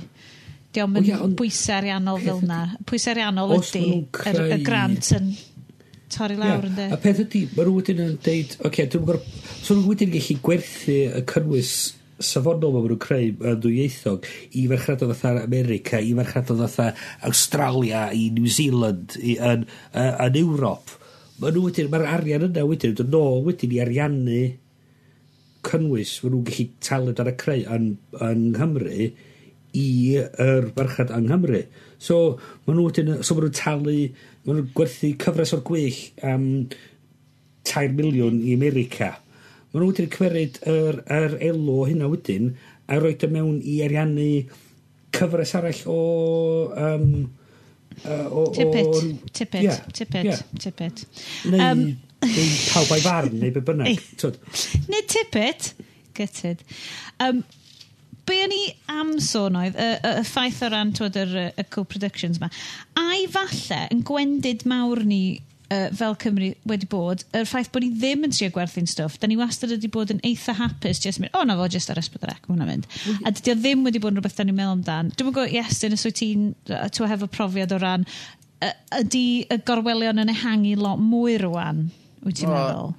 [0.72, 2.62] Diolch yn bwysau ariannol fel yna.
[2.88, 5.34] Pwysau ariannol ydy, y grant yn
[6.14, 6.92] torri lawr yn yeah.
[6.92, 6.98] de.
[6.98, 10.14] A peth ydy, mae nhw wedyn yn deud, oce, okay, dwi'n gwybod, so nhw wedyn
[10.14, 11.74] gallu gwerthu y cynnwys
[12.22, 18.30] safonol mae nhw'n creu yn dwyieithog i farchnadoedd fatha America, i farchnadoedd fatha Australia, i
[18.36, 20.96] New Zealand, i, yn, uh, yn Ewrop.
[21.42, 24.42] Mae nhw wedyn, mae'r arian yna wedyn, dod nôl wedyn i ariannu
[25.66, 29.12] cynnwys mae nhw'n gallu talu ar y creu yn, yn Nghymru
[29.78, 31.64] i yr er yng Nghymru.
[32.02, 32.18] So,
[32.66, 33.98] mae nhw, wedyn, so, mae nhw'n talu
[34.42, 36.46] Mae nhw'n gwerthu cyfres o'r gwych am
[37.68, 39.12] 3 miliwn i America.
[39.72, 42.50] Mae nhw wedi'n cymeryd yr, yr elo hynna wedyn
[42.90, 44.30] a roed o mewn i ariannu
[45.16, 46.00] cyfres arall o...
[46.88, 47.06] Um,
[48.02, 50.44] uh, o, tippet, o, tippet, yeah, tippet, yeah.
[50.60, 51.06] tippet.
[51.52, 51.86] Neu, um,
[52.26, 54.02] neu pawb a'i farn, neu be bynnag.
[54.90, 55.74] Nid tippet,
[56.18, 56.66] gytid.
[57.22, 57.46] Um,
[58.32, 61.48] be o'n i am sôn oedd, y, y, y ffaith o ran twyd yr y,
[61.60, 62.52] y co-productions yma,
[63.00, 65.24] a'i falle yn gwendid mawr ni
[65.72, 69.30] uh, fel Cymru wedi bod, yr ffaith bod ni ddim yn trio gwerthu'n stwff, da
[69.30, 72.02] ni wastad wedi bod yn eitha hapus, jyst mynd, o oh, na fo, jyst ar
[72.02, 72.88] ysbryd rec, mae hwnna'n mynd.
[72.92, 73.26] Mhm.
[73.26, 75.12] A dydy o ddim wedi bod yn rhywbeth da ni'n meddwl amdan.
[75.16, 78.08] Dwi'n gwybod, yes, dyn os wyt ti'n, ti'n hefo profiad o ran,
[79.00, 81.88] ydy y gorwelion yn ehangu lot mwy rwan,
[82.26, 82.96] wyt ti'n meddwl?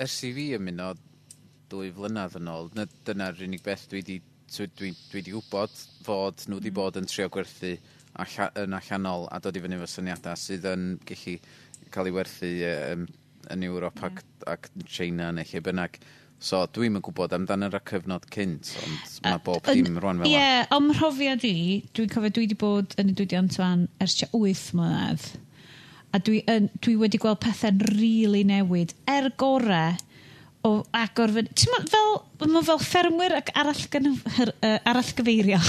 [0.00, 0.94] Ers i fi ymuno
[1.70, 2.70] dwy flynedd yn ôl,
[3.06, 5.74] dyna'r unig beth dwi wedi dwi, dwi dwi di gwybod
[6.06, 6.78] fod nhw wedi mm.
[6.80, 7.76] bod yn trio gwerthu
[8.18, 11.36] alla, yn allanol a dod i fyny efo syniadau sydd yn gallu
[11.94, 13.04] cael ei werthu um,
[13.54, 14.08] yn Ewrop mm.
[14.08, 14.54] ac, yeah.
[14.54, 16.00] ac China neu lle bynnag.
[16.40, 20.32] So dwi'm yn gwybod amdano yr cyfnod cynt, ond mae bob dim rwan fel Ie,
[20.38, 24.30] yeah, o'm mhrofiad i, dwi'n cofio dwi wedi bod yn y diwydiant fan ers tua
[24.38, 25.26] 8 mlynedd.
[26.16, 28.96] A dwi, yn, dwi wedi gweld pethau'n rili really newid.
[29.06, 30.00] Er gorau,
[30.66, 31.44] o agor fy...
[31.56, 35.60] Ti'n meddwl, fel, mae fel ffermwyr ac arall, gynhyr, uh, arall gyfeirio.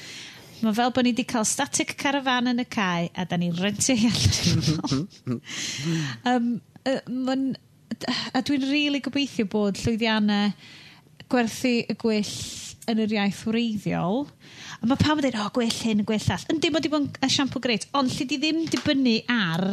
[0.64, 3.96] mae fel bod ni wedi cael static caravan yn y cae a da ni'n rentio
[3.98, 5.40] hi allan.
[6.30, 6.50] um,
[6.90, 7.50] uh, man,
[8.32, 10.54] a dwi'n rili really gobeithio bod llwyddiannau
[11.30, 12.34] gwerthu y gwyll
[12.90, 14.24] yn yr iaith wreiddiol.
[14.80, 16.48] A mae pawb yn dweud, o, oh, gwell hyn, gwyll all.
[16.52, 19.64] Yndi, mae wedi bod yn esiampl greit, ond lle di ddim dibynnu ar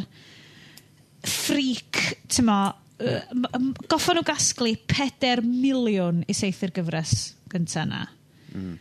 [1.27, 1.99] ffric,
[2.31, 2.59] ti'n mo,
[3.01, 3.73] mm.
[3.91, 8.05] goffon nhw gasglu 4 miliwn i seithi'r gyfres gyntaf yna.
[8.55, 8.79] Mm.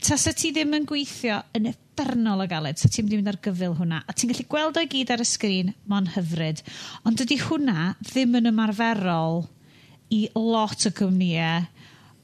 [0.00, 4.00] Tasa ti ddim yn gweithio yn effernol o galed, sa ti'n mynd ar gyfil hwnna,
[4.08, 6.62] a ti'n gallu gweld o'i gyd ar y sgrin, ma'n hyfryd.
[7.04, 9.44] Ond dydy hwnna ddim yn ymarferol
[10.16, 11.68] i lot o gwmnïau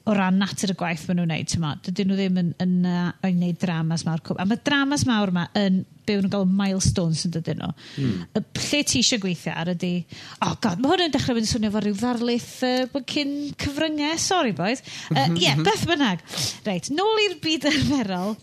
[0.07, 2.73] o ran natur y gwaith maen nhw'n neud, ti'n ma, dydyn nhw ddim yn, yn,
[2.87, 4.23] yn, yn neud dramas mawr.
[4.39, 7.71] A mae dramas mawr yma yn byw nhw'n gael milestones yn dydyn nhw.
[7.99, 8.27] Mm.
[8.39, 9.93] Lle ti eisiau gweithio ar ydy,
[10.47, 14.55] oh god, mae hwn yn dechrau mynd swnio fo rhyw ddarlith uh, cyn cyfryngau, sorry
[14.55, 14.83] boys.
[15.11, 16.23] Mhm, ie, uh, yeah, beth bynnag.
[16.67, 18.37] Reit, nôl i'r byd arferol.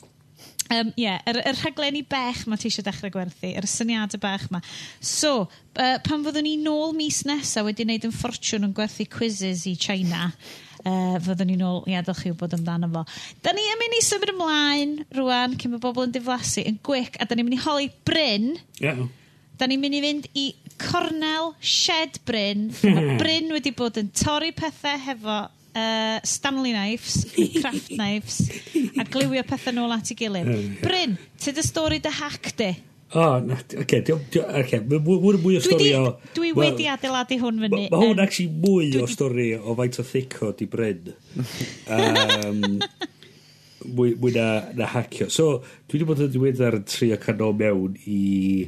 [0.65, 4.47] Ie, um, yeah, yr, yr rhaglenni bech mae ti eisiau dechrau gwerthu, yr syniadau bech
[4.53, 4.61] ma.
[5.01, 5.47] So,
[5.77, 9.75] uh, pan fyddwn ni nôl mis nesaf wedi wneud yn ffortiwn yn gwerthu quizzes i
[9.81, 10.31] China,
[10.85, 13.05] uh, fyddwn ni nôl i adal chi wybod amdano fo.
[13.45, 17.19] Da ni yn mynd i symud ymlaen rwan cyn bo' bobl yn diflasu yn gwic
[17.19, 18.55] a da ni'n mynd i holi bryn.
[18.83, 19.05] Yeah.
[19.59, 20.47] Da ni'n mynd i fynd i
[20.83, 22.71] cornel shed bryn.
[22.85, 25.39] Mae bryn wedi bod yn torri pethau hefo
[25.75, 27.25] uh, Stanley Knives,
[27.61, 28.41] Craft Knives,
[28.99, 30.51] a glywio pethau nôl at ei gilydd.
[30.83, 32.73] Bryn, ti dy stori dy hack di?
[33.15, 34.01] O, na, oce,
[34.59, 36.17] oce, mwyn mwy o stori o...
[36.35, 37.85] Dwi wedi adeiladu hwn fyny.
[37.93, 41.13] Mae hwn actually mwy o stori o faint o thico di Bryn.
[41.95, 42.81] Um,
[43.85, 45.29] mwy, mwy na, na hacio.
[45.31, 48.67] So, dwi wedi bod yn diweddar yn trio canol mewn i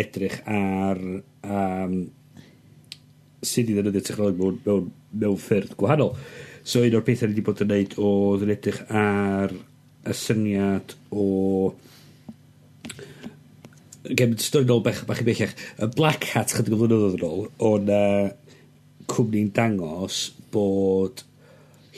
[0.00, 1.98] edrych ar um,
[3.44, 6.14] sydd i ddefnyddio technolog mewn, mewn, mewn ffyrdd gwahanol.
[6.62, 9.52] So, un o'r pethau ni wedi bod yn neud oedd yn edrych ar
[10.08, 11.28] y syniad o
[14.16, 17.48] gen stori nôl bach, bach i bellach, y Black Hat chydig o flynyddoedd yn ôl,
[17.70, 18.30] o'n uh,
[19.08, 21.24] cwmni'n dangos bod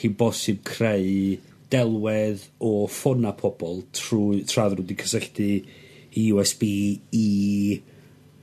[0.01, 1.37] hi'n bosib creu
[1.71, 5.51] delwedd o ffona pobl trwy tra nhw wedi cysylltu
[6.19, 6.67] i USB
[7.15, 7.27] i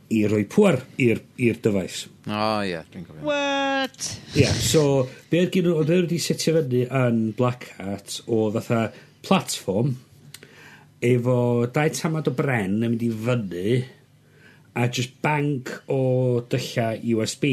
[0.08, 2.06] i roi pwer i'r dyfais.
[2.24, 3.24] O, oh, ie, yeah, dwi'n cofio.
[3.28, 4.06] What?
[4.32, 4.82] Ie, yeah, so,
[5.28, 8.86] be oedd gen nhw, oedd e wedi setio fyny yn Black Hat o fatha
[9.26, 9.98] platform,
[11.04, 11.38] efo
[11.72, 13.72] dau tamad o bren yn mynd i fyny
[14.78, 17.44] a just bank o dylla USB.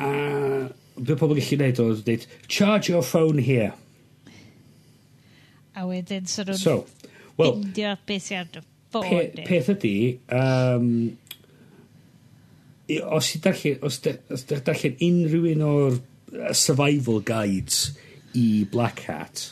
[0.00, 0.10] A
[1.00, 3.72] be pobl gallu neud oedd dweud, charge your phone here.
[5.76, 6.84] A wedyn sort of so,
[7.38, 9.06] well, bindio beth sy'n ar dy ffôn.
[9.06, 9.94] Pe, peth ydy,
[10.36, 10.90] um,
[13.16, 16.00] os ti'n darllen, os ti'n darllen unrhyw un o'r
[16.56, 17.94] survival guides
[18.36, 19.46] i Black Hat,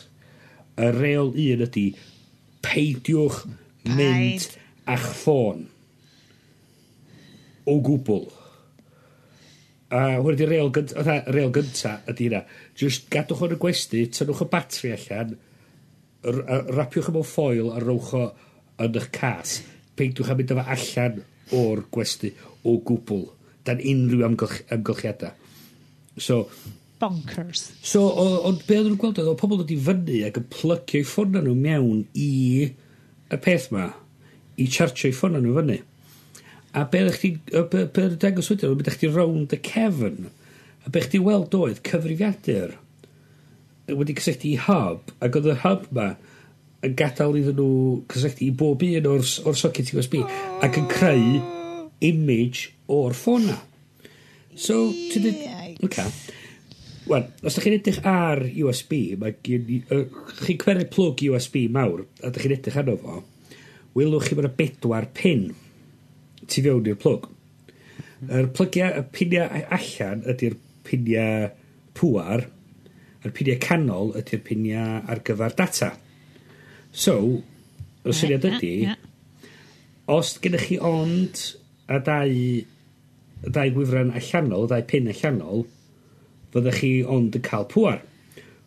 [0.79, 1.87] y reol un ydy
[2.65, 3.95] peidiwch Paid.
[3.99, 4.47] mynd
[4.89, 5.65] a'ch ffôn.
[7.69, 8.27] O gwbl.
[9.89, 12.43] A hwn ydi reol gynta, e, reol gynta ydy hynna.
[12.79, 15.35] Just gadwch o'n y gwesty, tynnwch y batri allan,
[16.77, 18.25] rapiwch mewn ffoil a rowch o
[18.85, 19.59] yn eich cas.
[19.99, 21.21] Peidiwch a mynd efo allan
[21.59, 22.33] o'r gwesti
[22.69, 23.25] o gwbl.
[23.67, 25.35] Dan unrhyw amgylch, amgylchiadau.
[26.19, 26.47] So,
[27.01, 27.69] bonkers.
[27.83, 28.05] So,
[28.49, 31.55] ond be oedden nhw'n gweld oedd o pobl wedi fyny ac yn plygio'u ffôn nhw
[31.59, 32.33] mewn i
[32.69, 33.91] y peth ma,
[34.59, 35.79] i chargio'u ffôn nhw fyny.
[36.77, 37.31] A be ydych chi,
[37.73, 40.29] be, be dangos wedyn, be ydych chi rownd y cefn,
[40.85, 42.77] a be chdi weld oedd cyfrifiadur
[43.89, 46.11] wedi cysylltu i hub, ac oedd y hub ma
[46.85, 47.71] yn gadael iddyn nhw
[48.13, 50.21] cysylltu i bob un o'r, or socket USB,
[50.65, 51.39] ac yn creu
[52.05, 53.57] image o'r ffôn na.
[54.59, 56.11] So, ti dweud, okay.
[57.09, 59.79] Wel, os ydych chi'n edrych ar USB, mae gen i...
[59.95, 60.05] Uh,
[60.43, 63.23] chi'n cweru plwg USB mawr, a ydych chi'n edrych arno fo,
[63.97, 65.49] wylwch chi bod y bedwar pin
[66.45, 67.31] tu fewn i'r plwg.
[68.29, 70.57] Yr er plygiau, y piniau allan ydy'r
[70.87, 71.49] piniau
[71.99, 72.45] pŵar,
[73.23, 75.93] a'r piniau canol ydy'r piniau ar gyfer data.
[76.93, 77.17] So,
[78.05, 79.55] y syniad right, ydy, yeah, yeah.
[80.19, 81.45] os gennych chi ond
[81.89, 85.67] a dau, y dau gwifran allanol, y dau pin allanol,
[86.55, 88.03] fyddech chi ond yn cael pŵar.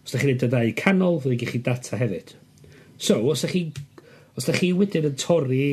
[0.01, 2.35] Os ydych chi'n neud y ddau canol, fyddech chi'n data hefyd.
[2.97, 3.63] So, os ydych chi,
[4.37, 5.63] os ydych chi wedyn yn torri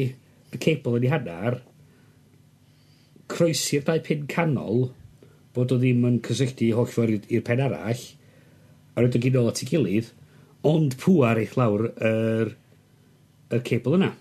[0.49, 1.59] y cable yn ei hannar,
[3.29, 4.89] croesi'r dau pin canol,
[5.57, 8.05] bod o ddim yn cysylltu holl ffordd i'r pen arall,
[8.95, 10.09] a rydw i'n ôl at ei gilydd,
[10.67, 12.55] ond pŵar eich lawr yr,
[13.55, 14.13] yr cable yna.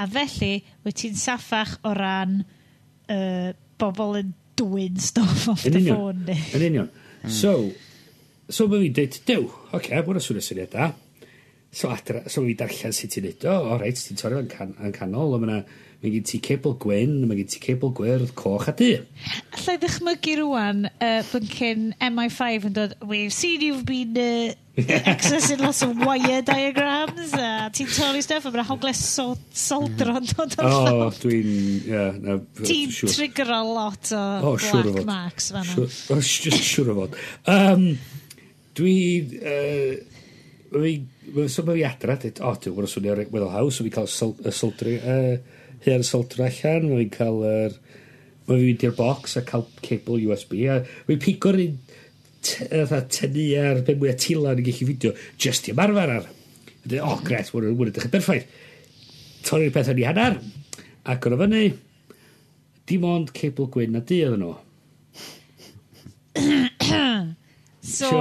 [0.00, 3.50] A felly, wyt ti'n saffach o ran uh,
[3.80, 6.38] bobl yn dwy'n stoff off yn the union, phone.
[6.56, 6.90] Yn union.
[7.20, 7.34] Hmm.
[7.34, 7.54] So,
[8.48, 10.90] so mae fi'n dweud, dew, oce, okay, mae'n swnio syniad da.
[11.70, 14.50] So, adra, so mae fi'n darllen sut ti'n neud, o, oh, reit, ti'n torri yn,
[14.50, 15.62] can, yn canol, a mae
[16.00, 18.88] mae gen ti cebl gwyn, mae gen ti cebl gwyrdd, coch a du.
[19.52, 24.54] Alla i ddychmygu rwan, uh, byncyn MI5 yn dod, we've seen you've been uh,
[25.12, 30.32] accessing lots of wire diagrams, a ti'n torri stuff, a mae'n hogles soldron mhm.
[30.32, 31.02] dod o'r llaw.
[31.04, 31.52] O, dwi'n,
[31.84, 33.12] yeah, na, Ti'n sure.
[33.12, 37.20] trigger a lot o oh, black sure marks fan sure, oh, just siwr o fod.
[37.44, 37.90] Um,
[38.78, 38.96] dwi,
[39.44, 40.06] uh,
[40.70, 44.06] Mae'n sôn mewn i adra, o, dwi'n gwneud swnio'r Weddell House, so fi cael
[44.46, 47.78] y soldri, uh, hyn solder allan, mae fi'n cael yr
[48.50, 50.32] Mae fi'n mynd i'r box a cael cable USB.
[50.34, 51.76] es bee a fi'n pigo'r un
[52.42, 56.26] ty- fatha tynnu a'r be' mwya tila yn gallu fideo, just i ymarfer ar.
[56.26, 58.48] A o gret, ma' hwn yn berffaith.
[59.46, 60.40] Torri'r peth yn 'i hannar,
[61.06, 61.62] agor o fyny,
[62.90, 64.56] dim ond cable gwyn a du oedden nhw.
[67.90, 68.18] So, so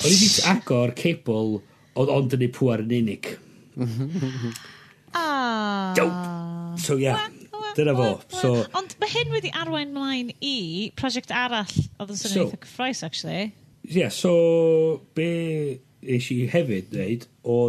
[0.00, 1.60] o'n i 'di agor cable
[1.96, 3.34] oedd ond yn ei pŵar yn unig.
[5.10, 5.90] Ah.
[5.96, 6.49] Dope.
[6.78, 7.14] So ie,
[7.76, 8.08] dyna fo.
[8.34, 10.54] So, Ond mae hyn wedi arwain mlaen i
[10.98, 13.42] prosiect arall oedd yn swnio So- eitha cyffroes, actually.
[13.88, 17.60] Ie, yeah, so be eis i hefyd wneud o...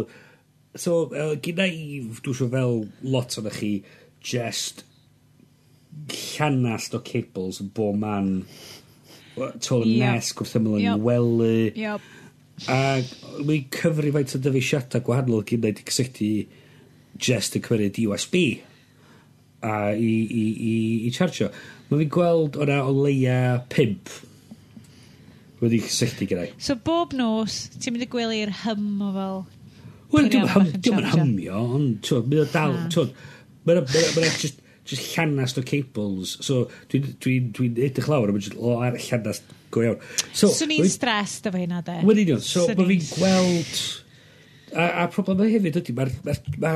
[0.78, 2.78] So, uh, gyda i, dwi'n siŵr fel
[3.12, 3.72] lot o'n chi,
[4.24, 4.84] just
[6.38, 8.30] llanast o cables yn bo man
[9.60, 9.98] tol to Ie.
[10.00, 10.90] nes gwrth ymlaen Ie.
[10.94, 11.52] yn welu.
[11.76, 12.08] Yep.
[12.72, 12.78] a
[13.42, 16.28] mae'n cyfri faint o dyfeisiadau gwahanol gyda i cysylltu
[17.20, 18.36] just yn cymryd USB
[19.62, 20.74] a i, i, i,
[21.06, 21.48] i chargio.
[21.88, 23.38] Mae fi'n gweld o'na o leia
[23.72, 24.10] pimp
[25.62, 26.50] wedi cysylltu gyda'i.
[26.62, 29.42] So bob nos, ti'n mynd i gwylio'r hym o fel...
[30.12, 33.14] Wel, dwi'n hym, dwi'n hymio, ond twyd, mynd o dal, twyd,
[33.64, 34.58] mae'n just,
[34.88, 39.54] just llanast o cables, so dwi'n dwi, dwi edrych lawr, mae'n just o ar llanast
[39.72, 40.02] go iawn.
[40.34, 42.00] So, Swn i'n stressed efo hynna de.
[42.04, 43.82] Wel, union, so mae fi'n gweld...
[44.72, 46.12] A, a problemau hefyd ydy, mae'r
[46.60, 46.70] ma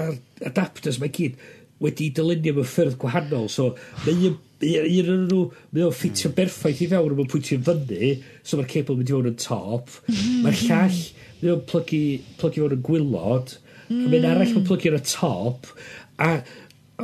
[0.44, 1.38] adapters, mae gyd,
[1.84, 3.48] wedi dylunio mewn ffyrdd gwahanol.
[3.52, 3.70] So,
[4.04, 5.40] mae un, un o'n nhw,
[5.74, 8.12] mae o'n ffitio berffaith i fewn mae'n pwyntio'n fyny,
[8.42, 9.96] so mae'r cable yn mynd i fewn yn top.
[10.44, 11.00] Mae'r llall,
[11.42, 12.02] mae o'n plygu,
[12.40, 13.56] plygu fewn yn gwylod,
[13.86, 15.72] a mae'n arall mae'n plygu yn y top,
[16.16, 16.30] a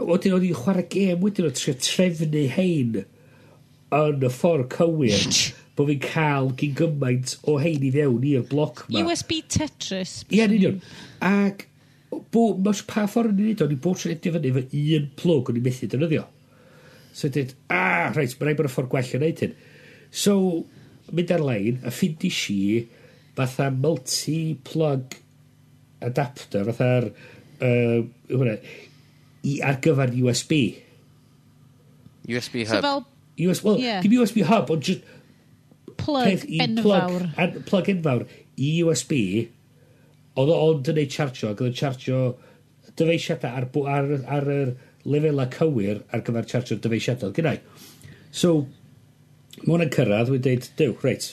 [0.09, 3.03] wedyn o'n i'n chwarae gêm wedyn o'n trio trefnu hein
[3.93, 5.27] yn y ffordd cywir
[5.77, 9.03] bod fi'n cael gyn gymaint o hein i fewn i'r bloc ma.
[9.05, 10.23] USB Tetris.
[10.31, 10.81] Ie, yn union.
[11.25, 11.67] Ac
[12.33, 15.51] bo, mae pa ffordd ni'n neud o'n i bod tro'n edio fyny efo un plwg
[15.53, 16.25] o'n i methu defnyddio.
[17.13, 19.55] So dweud, ah, reit, mae'n rhaid bod y ffordd gwell yn wneud hyn.
[20.23, 20.35] So,
[21.13, 22.59] mynd ar-lein a ffindi si
[23.37, 25.17] fatha multi-plug
[26.05, 28.03] adapter, fatha'r uh,
[28.33, 28.59] hwnna,
[29.49, 30.61] i, ar gyfer USB.
[32.29, 32.75] USB hub.
[32.75, 33.03] So fel...
[33.43, 34.03] US, well, yeah.
[34.05, 35.09] dim USB hub, ond just...
[36.03, 36.83] Plug peth, enfawr.
[36.83, 38.25] Plug, an, plug enfawr
[38.61, 39.13] i USB
[40.41, 42.21] oedd o ond yn neud tsarjio ag odd o'n chargio
[42.99, 44.73] dyfeisiadau ar bw- ar ar yr
[45.13, 47.59] lefela cywir ar gyfer chargio dyfeisiadau gynnau.
[48.33, 48.55] So
[49.63, 51.29] mae hwnna'n cyrraedd, wedyn deud dew reit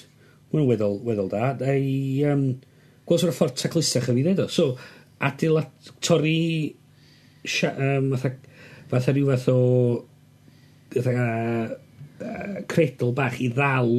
[0.50, 1.80] mae hwnna'n weddol weddol da 'nai
[2.24, 2.43] yym
[3.08, 4.47] gwel' os o' ffordd taclusach y fi neud o.
[4.52, 4.76] So
[5.24, 6.76] adeilad torri
[7.45, 8.36] sia- yym fatha
[8.91, 9.60] fatha ryw fath o
[10.95, 11.26] fatha
[11.70, 13.93] uh, credl bach i ddal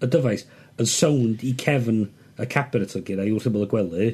[0.00, 0.46] y dyfais
[0.80, 2.04] yn sownd i cefn
[2.40, 4.10] y cabinet o'n gyda i wrth ymwyl y gwely.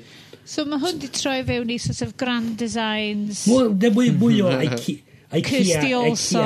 [0.47, 3.47] So mae hwn di troi fewn i sort of grand designs.
[3.51, 5.03] Mwy, mwy, mwy o Ikea.
[5.43, 6.45] Kirsty also.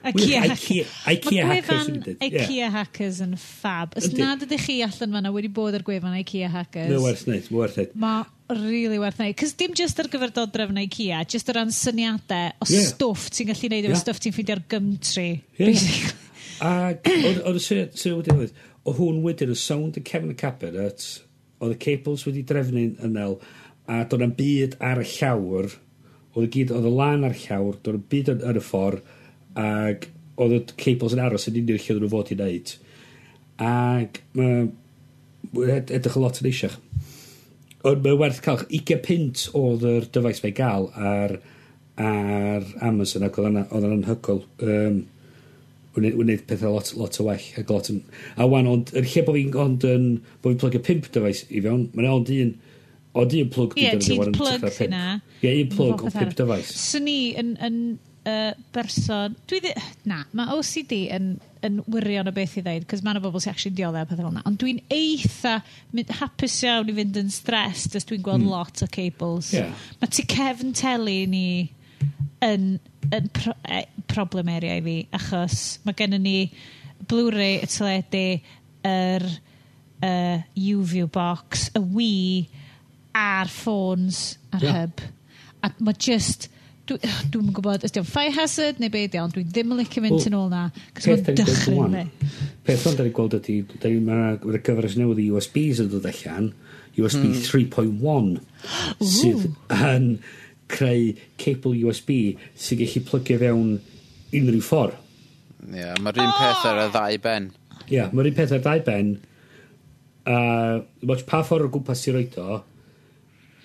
[0.00, 1.88] IKEA, IKEA, IKEA hackers.
[1.88, 3.92] Mae gwefan IKEA hackers yn fab.
[4.00, 6.88] Os nad ydych chi allan fanna wedi bod ar gwefan IKEA hackers.
[6.88, 7.92] Mae werth neud, mae'n werth neud.
[8.00, 9.36] Mae really werth neud.
[9.42, 12.88] Cys dim just ar gyfer dodrefn IKEA, just o ran syniadau o yeah.
[12.88, 14.02] stwff ti'n gallu neud efo yeah.
[14.06, 15.28] stwff ti'n ffeindio ar gymtri.
[15.60, 15.68] Yeah.
[15.68, 16.16] Basically.
[16.60, 17.06] Ac,
[17.48, 18.56] oedd y sy'n wedi dweud,
[18.88, 21.06] o hwn wedyn y sound y cefn y cabinet,
[21.60, 23.38] oedd y cables wedi drefnu'n ynel,
[23.90, 25.72] a do'n na'm byd ar y llawr,
[26.34, 28.64] oedd y gyd, oedd y lan ar y llawr, do'n na'm byd yn, yn y
[28.64, 29.16] ffordd,
[29.60, 30.06] ac
[30.40, 32.76] oedd y cables yn aros yn unrhyw lle oedd nhw fod i wneud.
[33.60, 34.68] Ac mae
[35.90, 36.78] edrych a lot yn eisiau
[37.88, 41.32] Ond mae'n werth cael 20 pint oedd yr dyfais mae'n gael ar,
[41.96, 44.42] ar Amazon ac oedd yna, oedd yna'n hygol.
[44.66, 44.98] Um,
[45.96, 48.02] wneud pethau lot, lot o well ac lot yn...
[48.36, 50.10] A wan, ond, yn lle bod fi'n ond yn...
[50.42, 52.52] bod fi'n plygio pimp dyfais i fewn, mae'n ond un...
[53.20, 54.22] Ond un plug dwi'n defnyddio.
[54.22, 55.04] Ie, ti'n plug hynna.
[55.42, 56.70] Ie, un plug o pimp dyfais.
[56.78, 57.78] Swn i yn, yn
[58.30, 59.34] uh, berson...
[59.50, 59.72] Dwi ddi...
[60.06, 61.32] Na, mae OCD yn,
[61.66, 64.30] yn wirion o beth i ddeud, cos mae'n o bobl sy'n actually dioddau pethau fel
[64.30, 64.44] yna.
[64.46, 65.56] Ond dwi'n eitha
[65.96, 68.54] mynd, hapus iawn i fynd yn stressed os dwi'n gweld mm.
[68.54, 69.50] lot o cables.
[69.56, 69.74] Yeah.
[69.98, 71.44] Mae ti cefn teli ni
[72.46, 72.66] yn,
[73.10, 76.36] yn pro- e- problem area i fi, achos mae gennyn ni
[77.10, 78.24] Blu-ray y teledu,
[78.86, 79.26] yr
[80.00, 82.62] yy YouView box, y Wii,
[83.16, 84.22] a'r ffôns,
[84.54, 84.72] a'r Ie.
[84.78, 85.04] Hub.
[85.64, 86.48] A mae just...
[86.90, 86.98] Dwi'n
[87.30, 90.24] dwi- gwybod, yn o'n fire hazard neu beth ydi dwi'n ddim yn licio mynd Wel,
[90.26, 90.62] yn ôl na,
[90.96, 92.30] cos peth ma'n 'dan ni'n gweld dychryn ŵan- fi.
[92.66, 93.56] Peth ond da ni'n gweld ydy,
[94.08, 96.48] mae yna gyfres newydd i USBs yn dod allan,
[96.98, 98.40] USB 3.1, hmm.
[99.14, 99.46] sydd
[99.76, 100.08] yn
[100.70, 102.16] creu cable USB
[102.54, 103.72] sy'n gallu plygio fewn
[104.36, 104.98] unrhyw ffordd.
[105.60, 107.50] Ie, yeah, mae'r un peth ar y ddau ben.
[107.82, 109.12] Ie, yeah, mae'r un peth ar y ddau ben.
[110.30, 112.60] Uh, watch pa ffordd o gwmpas i roed o.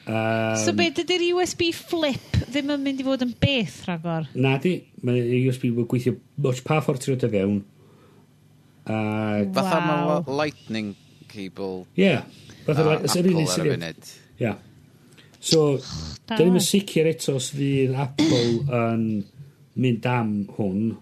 [0.05, 4.27] Um, so be, dydy'r USB flip ddim yn mynd i fod yn beth rhagor?
[4.37, 4.75] Na di,
[5.05, 7.57] mae'r USB yn gweithio watch pa ffordd ti'n roed o fewn.
[8.85, 9.49] Uh, wow.
[9.57, 10.93] Fatha mae lightning
[11.31, 11.87] cable.
[11.97, 12.27] Ie, yeah,
[12.67, 14.13] fatha uh, Apple ar y funud.
[14.35, 14.45] Ie.
[14.45, 14.61] Yeah.
[15.45, 15.77] So,
[16.25, 19.03] da ni'm yn sicir eto os fydd Apple yn
[19.81, 20.95] mynd am hwn.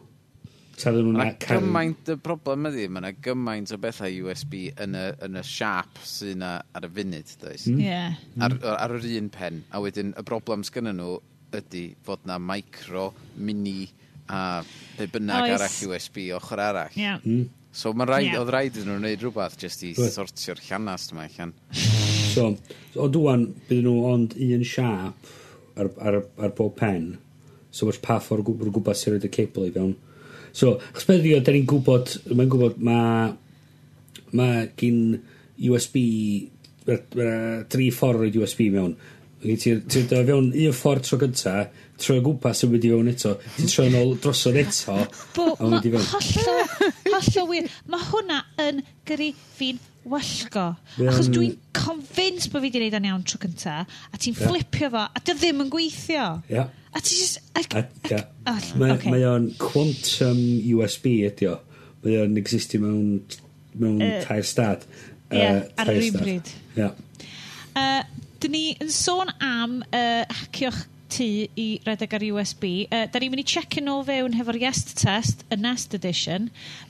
[0.73, 1.19] Ta fydden nhw'n...
[1.19, 5.39] Ma' 'na gymaint, y broblem ydy, ma' 'na gymaint o bethau USB yn y, yn
[5.39, 7.69] y siap sy'n na ar y funud, does?
[7.69, 7.79] Hmm.
[7.79, 7.87] Ie.
[7.87, 7.87] Mm.
[7.87, 8.47] Yeah.
[8.49, 11.17] Ar, ar yr un pen, a wedyn y broblem sgynny nhw
[11.53, 13.87] ydy fod na micro, mini
[14.33, 14.63] a
[14.97, 15.59] be bynnag Oes.
[15.59, 16.97] arall USB ochr arall.
[16.99, 17.23] Yeah.
[17.23, 17.47] Mm.
[17.73, 18.41] So mae rhaid, yeah.
[18.41, 21.55] oedd rhaid iddyn nhw wneud rhywbeth jyst i sortio'r llanast yma allan.
[22.33, 22.49] So,
[22.97, 25.29] o dwan, bydd nhw ond un siap
[25.77, 27.13] ar, ar, ar bob pen.
[27.73, 29.93] So, mae'r path o'r gwybod, gwybod sy'n rhaid y cable i fewn.
[30.53, 33.31] So, chos beth ydy o, da ni'n gwybod, mae'n gwybod, mae
[34.37, 34.99] ma gyn
[35.69, 35.97] USB,
[36.87, 37.29] ma, ma
[37.69, 38.95] tri ffordd roed USB mewn.
[39.43, 41.55] Ti'n ti dod fewn un ffordd tro gynta,
[41.99, 43.33] troi gwmpas yn mynd i fewn eto.
[43.57, 44.99] Ti'n troi yn ôl drosodd eto.
[45.35, 46.11] Bo, a mynd i fewn.
[46.13, 47.73] Hollol, hollol wir.
[47.91, 50.65] Mae hwnna yn gyrru fi'n wallgo.
[50.97, 54.49] Um, Achos dwi'n convinced bod fi wedi gwneud o'n iawn tro cynta, a ti'n yeah.
[54.49, 56.27] flipio fo, a dy ddim yn gweithio.
[56.51, 56.71] Yeah.
[56.93, 57.39] A ti just...
[57.57, 58.25] A, a, yeah.
[58.49, 59.13] oh, mae okay.
[59.13, 60.41] mae o'n quantum
[60.75, 61.57] USB ydi o.
[62.03, 63.23] Mae o'n existio mewn,
[63.79, 64.85] mewn uh, tair stad.
[65.31, 66.53] Ie, yeah, uh, ar yr un bryd.
[66.77, 66.97] Yeah.
[67.73, 68.01] Uh,
[68.43, 70.83] dyn ni yn sôn am uh, hacio'ch
[71.13, 71.27] ti
[71.59, 72.65] i redeg ar USB.
[72.87, 76.49] Uh, da ni'n mynd i check yn ôl fewn hefo'r Yest test, y Nest Edition.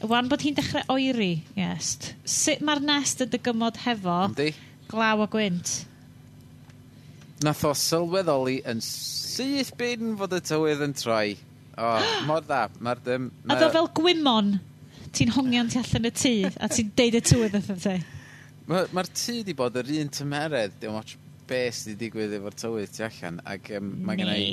[0.09, 2.13] Wan bod hi'n dechrau oeri, Yest.
[2.24, 4.51] Sut mae'r Nest yn dygymod hefo Yndi.
[4.91, 5.74] glaw a gwynt?
[7.43, 11.36] Nath o sylweddoli yn syth byn fod y tywydd yn troi.
[11.76, 11.89] O,
[12.30, 12.67] mor dda.
[12.80, 13.03] Mae'r...
[13.17, 14.55] Um, ma a ddo fel gwymon,
[15.13, 17.97] ti'n hongian ti allan y tŷ a ti'n deud y tywydd wrth ti.
[18.69, 21.17] Mae'r ma tŷ di bod yr un tymeredd, dim ots
[21.50, 24.48] beth sydd wedi digwydd efo'r tywydd tu allan ac um, mae gen i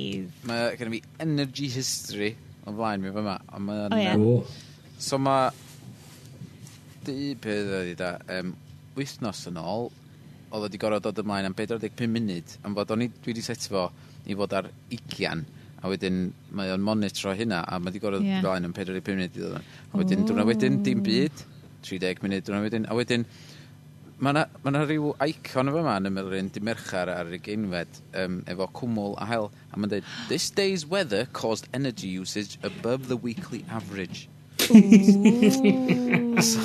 [0.48, 2.34] mae gen i energy history
[2.66, 4.58] o'n flaen mi fyma ond mae o'n oh, yeah.
[4.98, 5.50] so mae
[7.06, 8.52] di peth oedd i da um,
[8.98, 9.88] wythnos yn ôl
[10.50, 13.66] oedd wedi gorfod dod ymlaen am 45 munud am fod o'n i dwi wedi set
[13.72, 13.86] fo
[14.26, 15.46] i fod ar 20
[15.80, 16.18] a wedyn
[16.56, 18.42] mae o'n monitro hynna a mae wedi gorfod yeah.
[18.42, 21.46] ymlaen am 45 munud i ddod a wedyn dwi'n wedyn dim byd
[21.86, 23.24] 30 munud dwi'n wedyn a wedyn
[24.20, 27.38] Mae yna ma, na, rhyw icon efo yma yn y Mylrin, di merchar ar y
[27.40, 32.58] geinfed, um, efo cwmwl a hel, a mae'n dweud, This day's weather caused energy usage
[32.62, 34.28] above the weekly average.
[36.50, 36.60] so,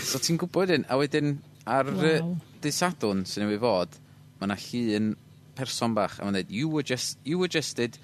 [0.00, 1.36] so ti'n gwybod un a wedyn
[1.68, 2.32] ar wow.
[2.64, 4.00] disadwn sy'n ei fod,
[4.40, 5.12] mae yna llun
[5.60, 8.00] person bach, a mae'n dweud, you, adjust, you adjusted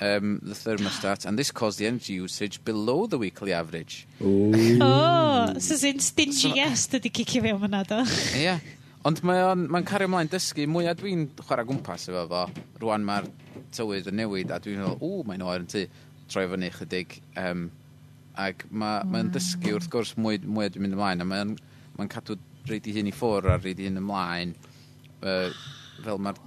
[0.00, 4.06] um, the thermostat, and this caused the energy usage below the weekly average.
[4.22, 4.52] Ooh.
[4.80, 8.02] oh, so sy'n stingy so, guest ydi cicio fi am yna, do?
[8.36, 8.42] Ie.
[8.42, 8.60] yeah.
[9.06, 12.40] Ond mae'n mae cario ymlaen dysgu, mwyaf dwi'n chwarae gwmpas efo fo,
[12.82, 13.28] rwan mae'r
[13.76, 15.84] tywydd yn newid, a dwi'n meddwl, ww, mae'n oer yn ty,
[16.32, 17.20] troi fyny chydig.
[17.38, 17.68] Um,
[18.34, 18.80] ac mm.
[18.82, 21.54] mae'n ma, ma dysgu wrth gwrs mwy, mwy dwi'n mynd ymlaen, a mae'n
[21.96, 22.34] ma cadw
[22.66, 24.56] reid i hyn i ffwr a reid i hyn ymlaen,
[25.22, 25.54] uh,
[26.02, 26.42] fel mae'r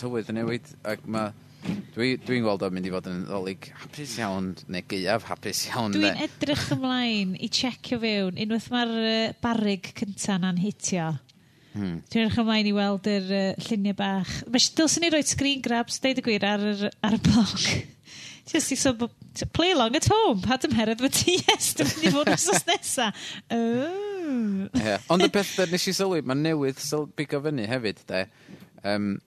[0.00, 1.34] tywydd yn newid, ac mae
[1.66, 5.96] Dwi'n Dwi, gweld o'n mynd i fod yn ddolig hapus iawn, neu gaeaf hapus iawn.
[5.96, 11.10] Dwi'n edrych ymlaen i checio fewn, unwaith mae'r uh, barig cynta na'n hitio.
[11.74, 11.98] Hmm.
[12.06, 14.34] Dwi'n edrych ymlaen i weld yr uh, lluniau bach.
[14.46, 17.64] Mae dylsyn ni roi screen grabs, deud y gwir, ar, ar, ar y blog.
[18.48, 18.94] Just i so,
[19.52, 22.64] play along at home, had ymheredd fy ti, yes, dwi'n mynd i fod yn sos
[22.70, 23.10] nesa.
[23.52, 24.70] Oh.
[24.78, 25.02] Yeah.
[25.12, 28.24] Ond y peth nes i sylwi, mae newydd sylwi bigo fyny hefyd, de.
[28.88, 29.18] Um,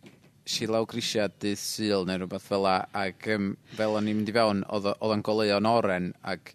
[0.52, 4.32] si law grisiad dydd syl neu rhywbeth fel la, ac um, fel o'n i'n mynd
[4.32, 6.54] i fewn, oedd o'n goleu o'n oren, ac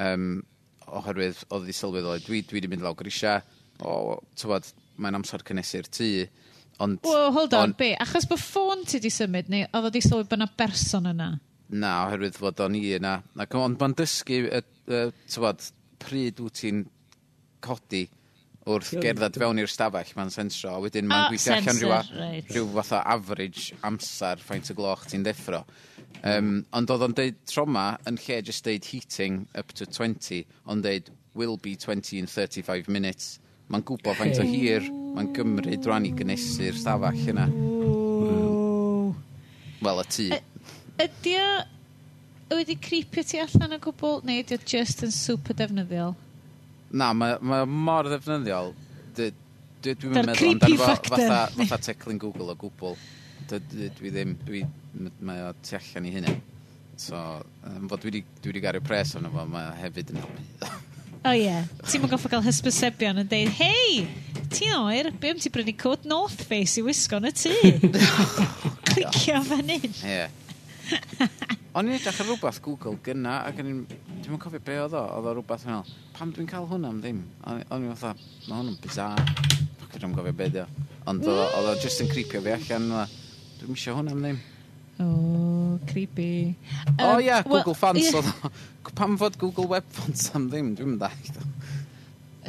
[0.00, 0.42] um,
[1.00, 3.38] oherwydd oedd i sylweddol, dwi, dwi wedi mynd law grisia,
[3.80, 4.68] o, tywod,
[5.00, 6.10] mae'n amser cynnesu'r tŷ,
[6.84, 7.00] ond...
[7.06, 10.04] Wow, hold on, on, be, achos bod ffôn ti di symud, neu oedd oedd i
[10.04, 11.32] sylwi bod yna berson yna?
[11.70, 13.20] Na, oherwydd fod o'n i yna.
[13.38, 15.68] Ac ond mae'n dysgu, uh, uh, tywod,
[16.02, 16.82] pryd wyt ti'n
[17.62, 18.06] codi,
[18.68, 22.50] wrth gerdded fewn i'r stafell ma'n sensro, wedyn ma'n oh, gweithio allan rhyw, right.
[22.52, 25.62] rhyw o average amser faint y gloch ti'n deffro.
[26.26, 30.84] Um, ond oedd o'n deud troma yn lle just deud heating up to 20, ond
[30.84, 33.38] deud will be 20 in 35 minutes.
[33.70, 34.84] Mae'n gwybod faint o hir,
[35.16, 37.46] mae'n gymryd rwan i gynesu'r stafell yna.
[39.80, 40.26] Wel, y tŷ.
[41.00, 46.18] Ydy o wedi creepio ti allan o gwbl, neu ydy o just yn super defnyddiol?
[46.90, 48.72] Na, mae ma mor ddefnyddiol.
[49.16, 49.30] Dwi,
[49.84, 52.96] dwi, dwi'n meddwl amdano fo fatha, fatha teclyn Google o gwbl.
[53.50, 54.64] Dwi, dwi, dwi ddim, dwi,
[55.26, 56.36] mae o tu allan i hynny.
[57.00, 57.16] So,
[57.64, 60.70] um, fod dwi wedi gario pres arno fo, mae hefyd yn helpu.
[61.20, 61.52] O ie.
[61.84, 64.06] Ti'n mynd goffa gael hysbysebion yn deud, hei,
[64.48, 67.56] ti oer, be am ti brynu cod North Face i wisgo yn y tŷ?
[68.88, 69.84] Clicio fan hyn.
[69.84, 70.14] Ie.
[70.14, 70.39] Yeah.
[71.78, 73.80] O'n i'n edrych ar rhywbeth Google gyna ac o'n i'n...
[74.24, 75.02] Dwi'n yn cofio be oedd o.
[75.18, 75.90] Oedd o rhywbeth yn ôl.
[76.16, 77.20] Pam dwi'n cael hwnna am ddim?
[77.46, 78.14] O'n i'n fatha,
[78.48, 79.20] mae hwn yn bizar.
[79.78, 80.66] Fuck, dwi'n cofio be di o.
[81.10, 82.88] Ond oedd o- oedd o just yn creepio fi allan.
[82.96, 83.28] fatha,
[83.60, 84.40] Dwi'n misio hwnna am ddim.
[85.00, 85.06] O,
[85.88, 86.26] creepy.
[86.98, 88.12] O Yym, ia, wel, Google Fonts ie.
[88.18, 88.50] oedd o.
[88.98, 90.74] Pam fod Google Web Fonts am ddim?
[90.76, 91.48] Dwi'n mynd all.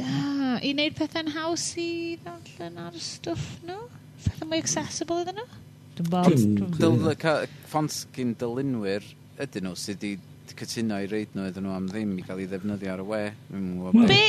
[0.02, 1.90] Ah, I wneud pethau'n haws i
[2.24, 3.78] ddarllen ar y stwff nhw?
[4.24, 5.48] Pethau mwy accessible iddyn nhw?
[5.98, 6.78] Dwi'n bod.
[6.80, 9.06] Dwi'n ffons gyn dylunwyr
[9.42, 12.50] ydyn nhw sydd wedi cytuno i reid nhw ydyn nhw am ddim i cael ei
[12.52, 13.22] ddefnyddio ar y we.
[14.12, 14.24] Be?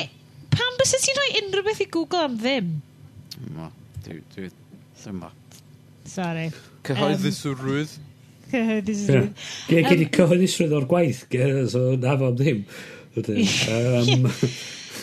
[0.52, 2.74] Pam bys ti'n rhoi unrhyw beth i Google am ddim?
[3.56, 3.70] Mo,
[4.06, 4.50] dwi...
[5.02, 5.32] Dyma.
[6.06, 6.50] Sorry.
[6.86, 7.96] Cyhoeddusrwydd.
[8.52, 9.42] Cyhoeddusrwydd.
[9.72, 12.62] Ie, gen i cyhoeddusrwydd o'r gwaith, Ge, so na fo am ddim.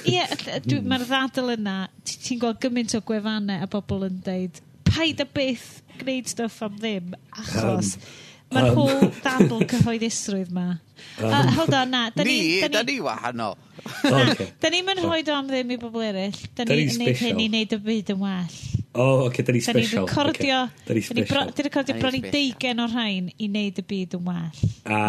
[0.10, 0.88] Ie, mm.
[0.88, 1.76] mae'r ddadl yna,
[2.08, 6.82] ti'n gweld gymaint o gwefannau a bobl yn deud, paid a byth gwneud stwff am
[6.82, 7.96] ddim, achos...
[8.00, 10.72] Um, Mae'r um, whole ddadl cyhoeddusrwydd ma.
[11.20, 12.08] Um, uh, hold on, na.
[12.16, 13.58] Da ni, da ni, da ni wahanol.
[14.04, 14.48] na, okay.
[14.62, 16.40] da ni'n mynd rhoi do am ddim i bobl eraill.
[16.58, 18.56] Da ni'n neud hyn i wneud y byd yn well.
[18.90, 19.78] O, oh, okay, da ni special.
[19.78, 21.04] Da ni'n recordio, okay.
[21.06, 24.66] da ni bro, recordio bron i deigen o'r rhain i wneud y byd yn well.
[24.90, 25.06] Ah.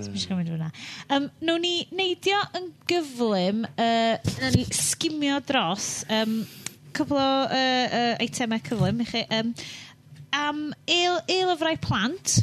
[0.00, 0.38] Okay.
[0.38, 0.72] mynd hwnna.
[1.12, 6.40] Um, Nw'n ni neidio yn gyflym, uh, ni sgimio dros um,
[6.92, 9.22] Cwbl o uh, uh, eitemau cyflym i chi.
[9.32, 9.52] Um,
[10.36, 12.38] am eil, eilofrau plant,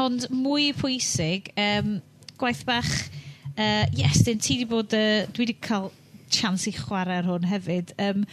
[0.00, 1.98] ond mwy pwysig, um,
[2.40, 2.90] gwaith bach,
[3.56, 5.90] uh, yes, dyn, ti wedi bod, uh, dwi wedi cael
[6.34, 8.24] chance i chwarae ar hwn hefyd, um,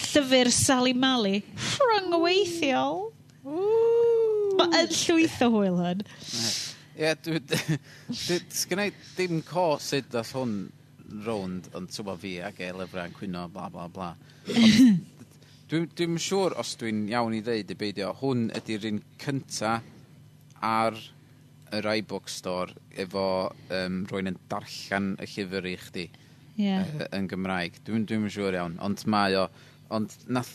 [0.00, 1.42] llyfr Sally Mali,
[1.80, 3.10] rhyngweithiol.
[4.54, 6.04] Mae yn llwyth o hwyl hwn.
[6.04, 7.42] Ie, yeah, dwi...
[8.60, 8.88] Sgynna
[9.18, 10.56] dim co sut all hwn
[11.24, 14.12] rownd yn tywa fi ac e lyfrau yn cwyno, bla bla bla.
[14.54, 15.10] Ond,
[15.70, 19.78] dwi'n dwi siŵr os dwi'n iawn i ddeud i beidio, hwn ydy'r un cynta
[20.64, 20.98] ar
[21.74, 23.24] yr iBook Store efo
[23.74, 26.04] um, rwy'n yn darllen y llyfr i chdi
[26.60, 26.84] yeah.
[26.84, 27.80] uh, yn Gymraeg.
[27.86, 29.48] Dwi'n dwi, dwi siŵr iawn, ond mae o...
[29.94, 30.52] Ond nath,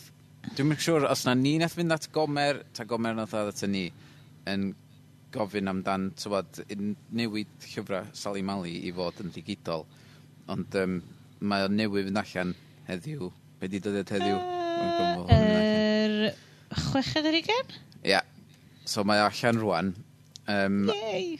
[0.56, 3.86] dwi'n siŵr os na ni nath fynd at gomer, ta gomer nath oedd at ni,
[4.50, 4.70] yn
[5.34, 6.62] gofyn amdan, tywad,
[7.14, 9.86] newid llyfrau Sali Mali i fod yn ddigidol
[10.50, 10.98] ond um,
[11.40, 12.54] mae o'n newydd fynd allan
[12.88, 13.30] heddiw.
[13.60, 14.38] Be di dyddiad heddiw?
[15.36, 16.14] Yr
[16.90, 17.74] chweched yr ugen?
[18.08, 18.22] Ia.
[18.88, 19.92] So mae o allan rwan.
[20.50, 21.36] Um, Yay!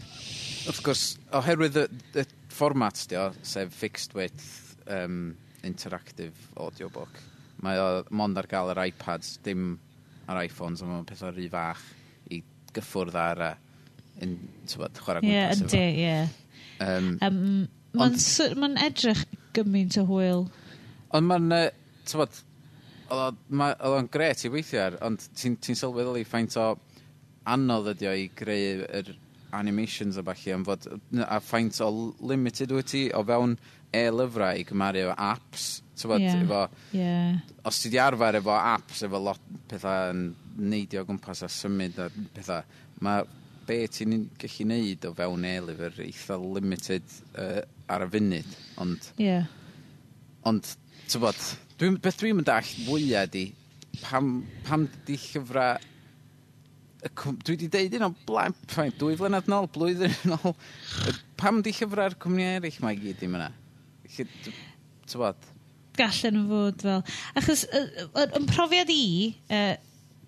[0.69, 1.05] Wrth gwrs,
[1.35, 1.87] oherwydd y,
[2.21, 5.33] y fformat di o, sef fixed width um,
[5.67, 7.17] interactive audiobook,
[7.65, 9.73] mae o mond ar gael yr iPads, dim
[10.31, 11.83] ar iPhones, ond mae'n pethau rhy fach
[12.31, 12.43] i
[12.77, 13.51] gyffwrdd ar a
[14.23, 14.37] yn,
[14.69, 15.81] tywed, chwarae gwmpas yeah.
[15.81, 16.51] Ie, ydy, ie.
[16.85, 17.41] Um, um,
[17.97, 19.25] Mae'n sy- ma'n edrych
[19.57, 20.45] gymaint o hwyl.
[21.17, 21.51] Ond mae'n...
[21.57, 21.71] yy,
[22.11, 22.37] t'mod,
[23.11, 26.69] oedd o- ma- oedd o'n gret i weithio ar, ond ti'n ti sylweddoli ffaint o
[27.51, 29.11] anodd ydi o i greu yr
[29.59, 30.87] animations a falle, am fod,
[31.27, 31.89] a ffaint o
[32.31, 33.57] limited wyt ti o fewn
[33.99, 35.65] e-lyfrau i gymaru efo apps,
[35.99, 36.45] t'mod, yeah.
[36.45, 36.61] efo,
[36.95, 37.41] Yeah.
[37.67, 40.23] os ti di arfer efo apps, efo lot pethau yn
[40.71, 42.63] neidio o gwmpas a symud a pethau,
[43.03, 43.27] mae
[43.71, 47.07] be ti'n gallu neud o fewn e-lyfr eitha limited
[47.39, 47.61] uh,
[47.91, 49.11] ar y funud, ond...
[49.17, 49.29] Ie.
[49.29, 49.47] Yeah.
[50.49, 50.73] Ond,
[51.07, 51.39] ti'n bod,
[51.79, 53.47] dwi, beth dwi'n mynd all fwyaf di,
[54.01, 55.79] pam, pam di llyfrau
[57.01, 60.51] dwi wedi deud un o blaen, ffain, dwy flynedd nôl, blwyddyn nôl.
[60.53, 63.49] ôl, pam di llyfrau'r cwmni eraill mae gyd i myna?
[65.09, 65.47] Tywod?
[66.01, 67.07] Gallen nhw fod fel...
[67.41, 69.05] Achos, yn profiad i,
[69.49, 69.73] uh,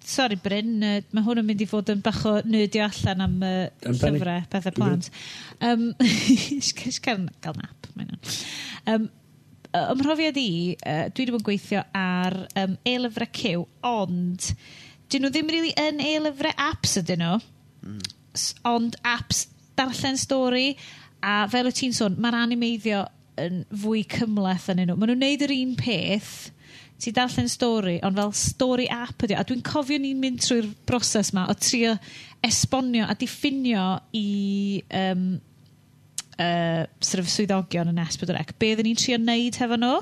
[0.08, 3.34] sorry Bryn, uh, mae hwn yn mynd i fod yn bach o nerdio allan am
[3.46, 5.10] uh, llyfrau, pethau plant.
[5.62, 6.72] Um, Ys
[7.04, 8.38] gael, gael nap, mae'n nhw.
[8.94, 9.10] um,
[9.72, 14.50] ym mhrofiad i, uh, dwi wedi bod yn gweithio ar um, e-lyfrau cyw, ond
[15.12, 17.38] dyn nhw ddim really yn e-lyfrau apps ydyn nhw,
[17.86, 18.02] mm.
[18.68, 19.46] ond apps
[19.78, 20.72] darllen stori,
[21.24, 23.06] a fel y ti'n sôn, mae'r animeiddio
[23.40, 24.96] yn fwy cymleth yn nhw.
[24.98, 26.34] Maen nhw'n neud yr un peth,
[27.02, 31.32] ti darllen stori, ond fel stori app ydi, a dwi'n cofio ni'n mynd trwy'r broses
[31.34, 31.96] ma o trio
[32.46, 33.86] esbonio a diffinio
[34.18, 35.24] i um,
[36.38, 39.96] uh, sort of swyddogion yn Esbydrec, be ddyn ni'n trio neud hefo nhw.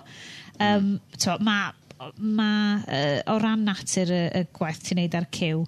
[0.60, 1.40] Um, mm.
[1.40, 2.50] Mae ma, ma
[2.84, 5.64] uh, o ran natur y, y gwaith ti'n neud ar cyw,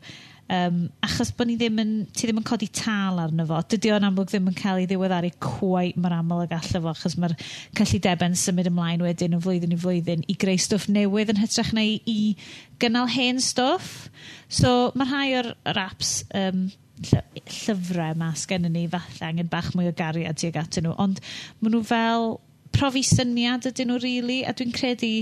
[0.53, 4.05] Um, achos bod ni ddim yn, ti ddim yn codi tal arno fo, dydy o'n
[4.05, 7.37] amlwg ddim yn cael ei ddiweddaru cwai mor aml ag allo fo, achos mae'r
[7.79, 11.87] cyllideben symud ymlaen wedyn o flwyddyn i flwyddyn i greu stwff newydd yn hytrach na
[11.87, 12.35] i, i
[12.83, 14.11] gynnal hen stwff.
[14.53, 16.67] So mae rhai o'r, or apps um,
[17.07, 21.23] lly, llyfrau ma sgennyn ni falle angen bach mwy o gariad tuag atyn nhw, ond
[21.63, 22.29] maen nhw fel
[22.77, 25.15] profi syniad ydyn nhw, really, a dwi'n credu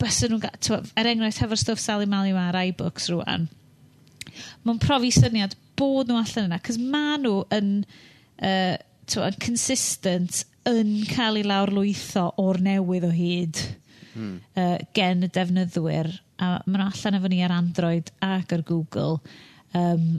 [0.00, 0.90] bys nhw'n...
[0.96, 3.48] Er enghraifft, hefo'r stwff Sally Mali yma ar iBooks rwan,
[4.66, 7.72] mae'n profi syniad bod nhw allan yna, cys ma nhw yn,
[8.42, 8.76] uh,
[9.22, 13.60] yn consistent yn cael ei lawrlwytho o'r newydd o hyd
[14.14, 14.38] hmm.
[14.58, 16.10] uh, gen y defnyddwyr.
[16.42, 19.20] A maen nhw allan efo ni ar Android ac ar Google.
[19.76, 20.16] Um,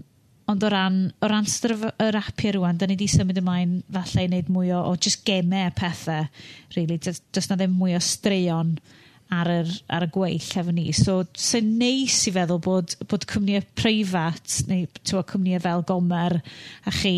[0.48, 3.82] ond o ran, o ran stryf yr apiau e rwan, da ni wedi symud ymlaen
[3.92, 6.30] falle i wneud mwy o, o just gemau a pethau,
[6.78, 6.98] really.
[7.04, 8.78] Does, does na ddim mwy o straeon
[9.34, 10.88] ar yr, ar y gweill efo ni.
[10.96, 16.40] So, sy'n neis i feddwl bod, bod cwmnïau preifat, neu tywa, cwmnïau fel Gomer,
[16.88, 17.16] a chi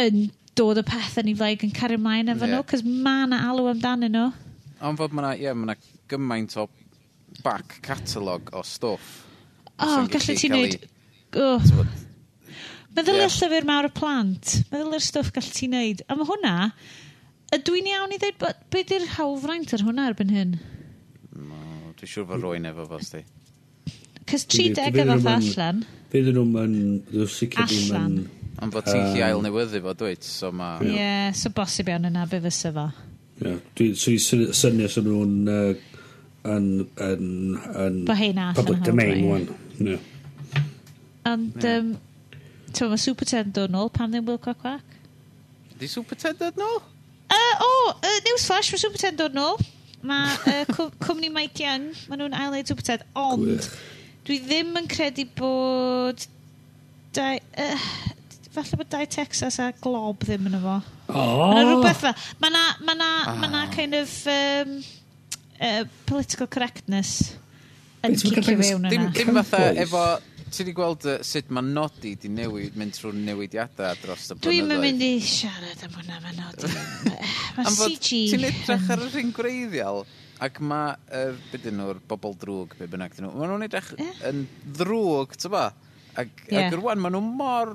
[0.00, 0.26] yn
[0.56, 2.56] dod y pethau ni flaig yn cario mlaen efo yeah.
[2.56, 4.26] nhw, cos mae yna alw amdanyn nhw.
[4.86, 5.76] Ond fod mae'na, ie, yeah, mae'na
[6.10, 6.66] gymaint o
[7.44, 9.22] back catalog o stwff.
[9.76, 10.78] O, oh, gallu ti wneud...
[11.36, 11.60] Oh.
[12.96, 13.28] Meddyl yeah.
[13.28, 14.54] y llyfr mawr y plant.
[14.70, 16.00] Meddyl yr stwff gallu ti wneud.
[16.08, 16.54] A mae hwnna,
[17.56, 20.56] ydw i'n iawn i ddweud, beth be ydy'r hawfraint ar hwnna erbyn hyn?
[21.96, 23.22] Dwi'n siŵr fod rwy'n efo fo, sti.
[24.28, 25.84] Cys 30 efo fa allan.
[26.12, 26.80] Fydd nhw'n yn...
[27.64, 28.16] Allan.
[28.64, 30.74] Ond fod ti'n chi ail newyddu fo, dweud, So ma...
[30.84, 32.88] Ie, yeah, so bosib iawn yna be fysa fo.
[33.40, 35.38] Ie, dwi'n syniad sy'n nhw'n
[36.46, 36.68] yn,
[37.06, 37.30] yn,
[37.84, 38.02] yn
[38.56, 39.48] public domain wan.
[39.80, 39.96] Ie.
[41.26, 41.94] Ond, um,
[42.72, 44.60] ti'n mae Super Ted dod nôl, pam ddim Wil Quack?
[44.62, 45.00] Cwac?
[45.80, 46.78] Di Super Ted dod nôl?
[47.26, 49.58] Uh, o, oh, uh, Newsflash, mae Super Ted dod nôl.
[50.06, 53.70] Mae uh, cwmni Mike Young, maen nhw'n ail eid rhywbeth, ond
[54.26, 56.26] dwi ddim yn credu bod...
[57.16, 57.88] Dau, uh,
[58.52, 60.76] falle bod Dau Texas a Glob ddim yn efo.
[61.08, 61.48] Oh.
[61.48, 62.14] Mae yna rhywbeth fel...
[62.42, 64.78] Mae yna ma na, ma na kind of um,
[65.60, 67.34] uh, political correctness
[68.06, 68.92] yn cicio fewn yna.
[68.92, 70.06] Dim, dim fatha efo
[70.56, 74.46] ti wedi gweld uh, sut mae nodi di newid, mynd trwy'r newidiadau dros y blynyddoedd?
[74.46, 76.70] Dwi'n yn mynd i siarad am hwnna, mae nodi.
[77.58, 78.20] mae CG...
[78.32, 80.04] Ti'n edrych ar yr un greiddiol,
[80.46, 84.22] ac mae, uh, bydyn nhw'r bobl drwg, be bynnag dyn nhw, maen nhw'n edrych yeah.
[84.30, 84.46] yn
[84.78, 85.66] ddrwg, ti'n ba?
[86.16, 86.70] Ac, yeah.
[86.70, 87.74] ac rwan, wan, maen nhw mor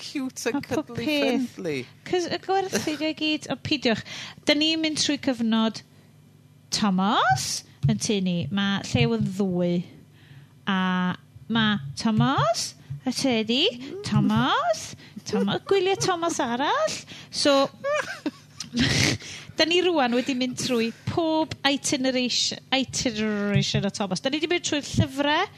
[0.00, 1.78] cute a cuddly friendly.
[2.08, 4.04] Cys y gwerthu i gyd, o pidiwch,
[4.46, 5.82] da ni'n mynd trwy cyfnod
[6.74, 9.74] Thomas yn tynnu, mae llew yn ddwy
[10.70, 10.78] a
[11.50, 12.74] mae Thomas,
[13.06, 13.64] y tedi,
[14.06, 14.94] Thomas,
[15.26, 16.96] Thomas, gwyliau Thomas arall.
[17.30, 17.68] So,
[19.58, 24.22] da ni rwan wedi mynd trwy pob itineration, itineration o Thomas.
[24.22, 25.48] Da ni wedi mynd trwy llyfrau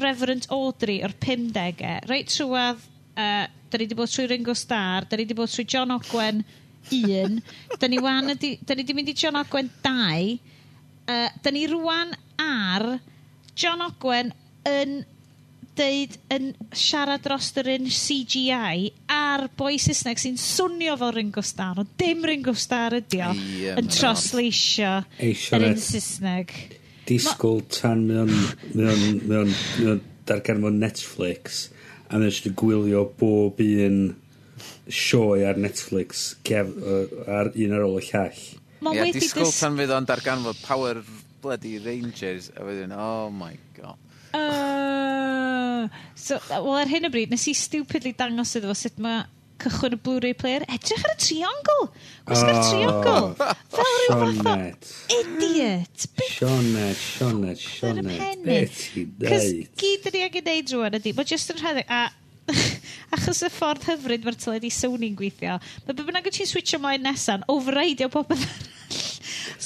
[0.00, 1.90] Reverend Audrey o'r 50au.
[2.10, 2.80] Reit trwad,
[3.16, 6.40] uh, da ni wedi bod trwy Ringo Starr, da ni wedi bod trwy John Ogwen
[6.94, 7.40] 1,
[7.80, 10.38] da ni, wan, da ni wedi mynd i John Ogwen 2,
[11.12, 12.88] uh, da ni rwan ar
[13.56, 14.32] John Ogwen
[14.66, 15.04] yn
[15.76, 21.82] deud yn siarad dros yr un CGI a'r boi Saesneg sy'n swnio fel Ringo Starr,
[21.82, 26.54] ond dim Ringo Starr ydi o, yeah, yn trosleisio yr un Saesneg.
[27.06, 29.92] Disgwyl tan mewn
[30.26, 31.68] darganfod Netflix
[32.06, 34.00] a mae'n eisiau gwylio bob un
[34.86, 37.04] sioe ar Netflix cef, uh,
[37.38, 38.42] ar un ar ôl y llall.
[38.86, 41.02] Ie, yeah, disgwyl tan fydd o'n darganfod Power
[41.42, 43.98] Bloody Rangers a wedyn, oh my god.
[44.36, 45.25] Uh,
[46.18, 49.24] So, wel, ar hyn o bryd, nes i stupidly dangos iddo fo sut mae
[49.62, 50.66] cychwyn y Blu-ray player.
[50.72, 51.88] Edrych ar y triongl!
[52.28, 53.30] Gwisga'r oh, triongl!
[53.72, 56.06] Fel rhyw fath o idiot!
[56.26, 58.44] Sionet, sionet, sionet.
[58.44, 59.32] Beth i ddeud?
[59.32, 59.50] Cos
[59.80, 62.04] gyd yr i angen neud rwan ydi, mae jyst yn rhedeg, a
[63.16, 65.56] achos y ffordd hyfryd mae'r teledu Sony'n gweithio,
[65.86, 68.74] mae be bynnag ti'n switcho mlaen nesan, overrideio popeth arall.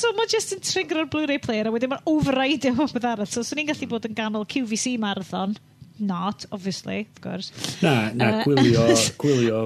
[0.01, 3.29] so mae just yn trigger o'r Blu-ray player a wedyn mae'n overrideio popeth arall.
[3.29, 5.59] So, swn so i'n gallu bod yn ganol QVC marathon
[6.01, 7.53] not, obviously, of course.
[7.83, 8.89] Na, na, uh, gwylio,
[9.23, 9.65] gwylio,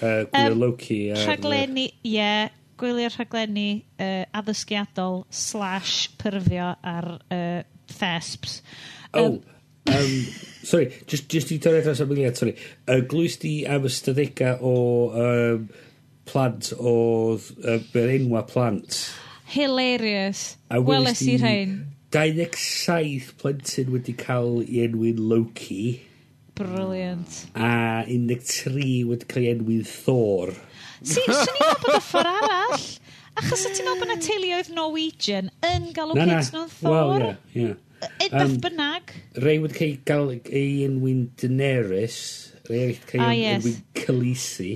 [0.00, 1.00] uh, gwylio um, Loki.
[1.12, 1.24] Ar...
[1.28, 2.48] Rhaglenni, ie, yeah,
[2.80, 3.68] gwylio rhaglenni
[3.98, 7.62] uh, addysgiadol slash pyrfio ar uh,
[7.92, 8.60] thesps.
[9.14, 9.42] Oh, um,
[9.86, 10.12] um
[10.64, 12.56] sorry, just, just i torri allan symud sorry.
[12.88, 14.76] Uh, glwys di am ystadegau o
[15.24, 15.68] um,
[16.24, 16.96] plant o
[17.36, 19.04] uh, enwa plant.
[19.54, 20.56] Hilarious.
[20.70, 21.74] Weles i rhain
[22.14, 25.98] dau ddeg saith plentyn wedi cael ei enwi'n Loki.
[26.54, 27.40] Brilliant.
[27.58, 30.52] A 13 wedi cael ei enwi'n Thor.
[31.02, 32.84] Si, Swn i'n meddwl bod y ffordd arall.
[33.40, 36.94] Achos ti'n meddwl bod na teuluoedd Norwegian yn galw na, kids nhw'n Thor.
[36.94, 37.24] Wel, ie.
[37.24, 37.80] Yeah, e, yeah.
[38.20, 39.12] Edrych um, bynnag.
[39.42, 42.20] Rei wedi cael ei gael ei enwi'n Daenerys.
[42.68, 43.58] Rei wedi cael ei ah, yes.
[43.58, 44.72] enwi'n Khaleesi.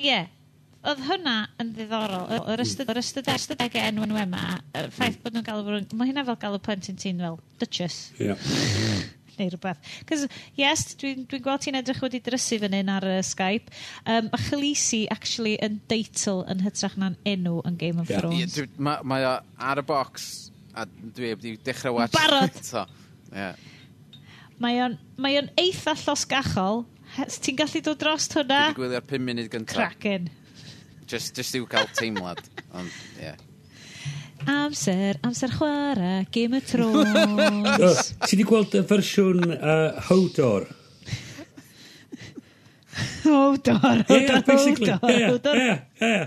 [0.00, 0.26] Ie, yeah,
[0.88, 2.26] oedd hwnna yn ddiddorol.
[2.54, 6.26] Yr ystod, yr ystod, ystod ege enwyn yma, y ffaith bod nhw'n galw, mae hynna
[6.28, 8.10] fel galw plentyn ti'n fel Duchess.
[8.18, 8.30] Ie.
[8.30, 9.08] Yeah.
[9.40, 9.90] neu rhywbeth.
[10.08, 10.26] Cos,
[10.58, 13.72] yes, dwi'n dwi, gweld ti'n edrych wedi drysu fan hyn ar uh, Skype.
[14.04, 18.20] Um, mae Chalisi, actually, yn deitl yn hytrach na'n enw yn Game of yeah.
[18.20, 18.58] Thrones.
[18.60, 19.20] Yeah, mae ma
[19.70, 20.28] ar y bocs,
[20.76, 22.16] a dwi wedi dechrau watch.
[22.16, 22.60] Barod!
[22.70, 22.84] so,
[23.32, 23.56] yeah.
[24.60, 26.84] Mae o'n ma eitha llosgachol.
[27.16, 28.60] Ti'n gallu dod dros hwnna?
[28.68, 29.72] Dwi'n gwylio'r 5 munud gyntaf.
[29.72, 30.28] Cracen.
[31.10, 32.38] Just, just i'w cael teimlad.
[32.78, 33.32] Ond, ie.
[34.46, 38.12] Amser, amser chwarae, Game of Thrones.
[38.22, 40.68] Ti wedi gweld y fersiwn uh, Hodor?
[43.24, 45.02] Hodor, Hodor, Hodor,
[45.32, 45.58] Hodor.
[45.58, 46.22] Ie, ie,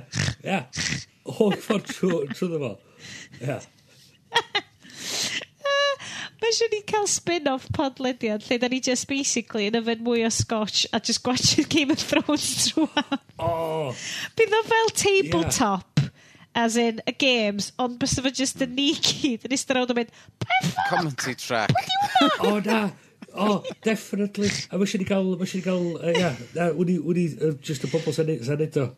[0.51, 0.59] ie.
[1.39, 2.73] Holl ffordd trwy fo.
[3.39, 3.57] Ie.
[6.43, 10.31] Mae eisiau ni cael spin-off podlediad lle da ni just basically yn yfed mwy o
[10.33, 13.05] scotch a just gwatsiad Game of Thrones drwy.
[13.39, 13.93] O!
[14.35, 16.01] Bydd o fel tabletop.
[16.03, 16.09] Yeah.
[16.65, 20.01] As in, y games, ond bys fo just yn ni gyd yn eistedd rawd yn
[20.01, 20.11] mynd,
[20.43, 20.91] pa ffordd?
[20.91, 21.71] Commentary track.
[22.43, 22.81] o na,
[23.31, 23.47] o
[23.87, 24.51] definitely.
[24.67, 27.55] A mae eisiau ni gael, mae eisiau ni gael, uh, yeah, na, wni, wni, uh,
[27.63, 28.91] just y bobl sa'n edo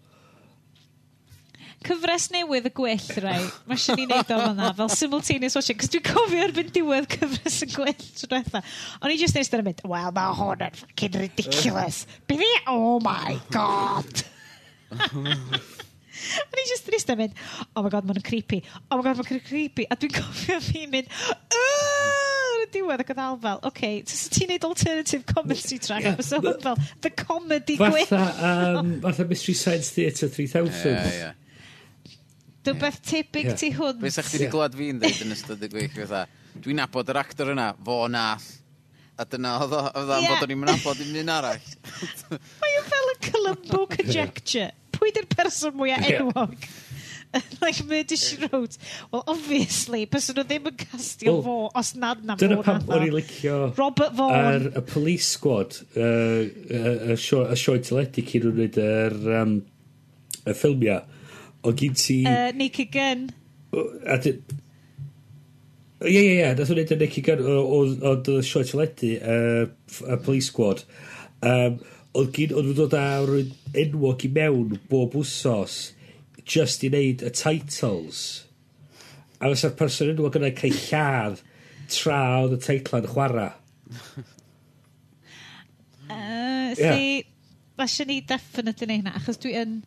[1.85, 3.39] cyfres newydd y gwyll, rai.
[3.69, 7.61] Mae eisiau ni wneud o fanna, fel simultaneous watching, cos dwi'n cofio erbyn diwedd cyfres
[7.65, 8.63] y gwyll drwetha.
[9.01, 12.03] O'n i just eistedd yn mynd, well, mae hwn yn fucking ridiculous.
[12.29, 14.25] Bydd i, Oh my god!
[16.25, 17.39] O'n i just trist yn mynd,
[17.75, 18.61] oh my god, ma'n creepy.
[18.89, 19.85] Oh my god, ma'n creepy.
[19.91, 21.11] A dwi'n cofio fi mynd,
[21.59, 26.21] yn y diwedd ac oedd al fel, oce, okay, ti'n neud alternative comedy track, yeah.
[26.25, 28.05] so fel, the comedy gwyn.
[28.09, 30.85] Fatha, um, fatha Mystery Science Theatre 3000.
[30.85, 31.33] Yeah, yeah.
[32.65, 33.57] Dwi'n beth tebyg yeah.
[33.61, 33.99] ti hwn.
[34.01, 36.23] Be sa'ch chi wedi glwad fi'n dweud yn ystod y gweith fatha,
[36.63, 38.47] dwi'n nabod yr actor yna, fo nath.
[39.15, 41.69] A dyna oedd o, oedd o'n bod o'n i'n nabod i'n un arall.
[42.63, 44.73] Mae o'n fel y Columbo conjecture.
[44.95, 46.67] Pwy di'r person mwyaf enwog?
[47.61, 48.77] like Murder She Wrote.
[49.11, 52.43] Well, obviously, bys nhw ddim yn castio well, fo os nad na fo.
[52.43, 53.57] Dyna pam o'n i licio...
[53.77, 54.51] Robert Vaughan.
[54.51, 56.45] Ar y police squad, y uh,
[56.81, 59.59] uh, uh, sioe teledu cyn nhw'n gwneud yr um,
[60.45, 61.03] y ffilmiau
[61.65, 62.19] O gyd ti...
[62.29, 63.27] Uh, Naked Gun.
[64.05, 64.37] A dy...
[66.05, 70.51] Ie, ie, ie, nath o'n neud yn Naked Gun, oedd y sioe teledu, y Police
[70.51, 70.83] Squad.
[71.45, 71.79] Um,
[72.15, 73.05] oedd gyd, oedd yn dod â
[73.81, 75.79] enwog i mewn bob wsos,
[76.45, 78.21] just i wneud y titles.
[79.41, 81.41] A fysa'r person enwog yna cael lladd
[81.91, 83.51] tra oedd y teitla'n chwarae.
[86.13, 87.31] uh, see, yeah.
[87.75, 89.79] Fasio ni definite yn ei hynna, achos dwi yn...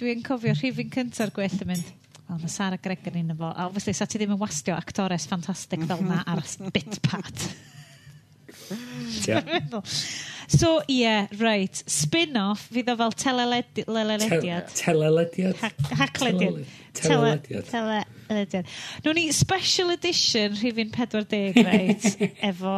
[0.00, 1.90] Dwi'n cofio rhifin cynta'r gwell yn mynd,
[2.28, 5.84] wel, mae Sarah Gregor yn efo, a obviously, sa ti ddim yn wastio actores ffantastig
[5.88, 7.46] fel na ar y bit pad.
[9.26, 9.80] yeah.
[10.48, 11.82] so, ie, yeah, right.
[11.86, 14.72] Spin-off, fydd o fel telelediad.
[14.78, 15.60] Telelediad.
[15.98, 16.62] Haclediad.
[16.98, 17.68] Telelediad.
[17.70, 18.70] Telelediad.
[19.04, 22.08] Nw'n ni special edition rhifin 40, right,
[22.50, 22.76] efo...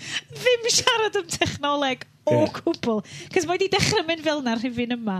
[0.30, 3.00] Ddim siarad am technoleg o gwbl.
[3.32, 5.18] Cys mae wedi dechrau mynd fel na'r rhywun yma.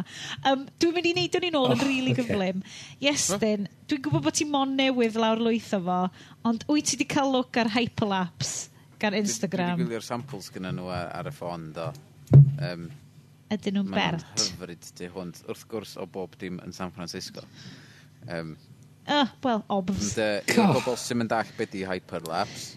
[0.49, 2.65] Um, dwi'n mynd i neud o'n un ôl yn oh, rili really gyflym.
[3.05, 6.01] Iestyn, dwi'n gwybod bod ti mon newydd lawr lwytho fo,
[6.49, 8.71] ond wyt ti wedi cael look ar hyperlapse
[9.01, 9.77] gan Instagram?
[9.77, 11.89] Dwi wedi gwylio'r samples gyda nhw ar y ffôn, do.
[12.61, 12.91] Um,
[13.51, 14.27] Ydyn nhw'n bert.
[14.37, 17.43] Mae'n hyfryd di hwnt, wrth gwrs o bob dim yn San Francisco.
[18.29, 18.55] Um,
[19.09, 20.13] oh, well, obvs.
[20.21, 22.77] Ond uh, bobl sy'n mynd all beth i hyperlapse,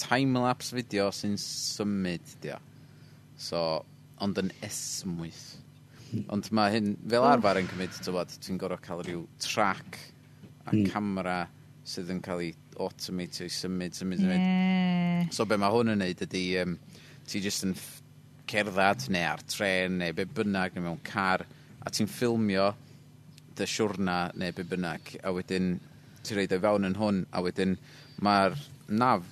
[0.00, 2.69] time-lapse fideo sy'n symud, diolch
[3.40, 3.60] So,
[4.20, 5.44] ond yn esmwyth.
[6.32, 7.94] Ond mae hyn, fel arfer yn cymryd,
[8.42, 9.98] ti'n gorfod cael rhyw track
[10.66, 10.90] a mm.
[10.90, 11.38] camera
[11.86, 14.42] sydd yn cael ei automatio i symud, symud, symud.
[14.42, 15.30] Yeah.
[15.34, 16.76] So be mae hwn yn neud ydy, um,
[17.30, 17.76] ti jyst yn
[18.50, 21.44] cerdded neu ar tren neu be bynnag neu mewn car
[21.80, 22.72] a ti'n ffilmio
[23.58, 25.76] dy siwrna neu be bynnag a wedyn
[26.24, 27.76] ti'n reid o'i fewn yn hwn a wedyn
[28.26, 28.56] mae'r
[29.02, 29.28] naf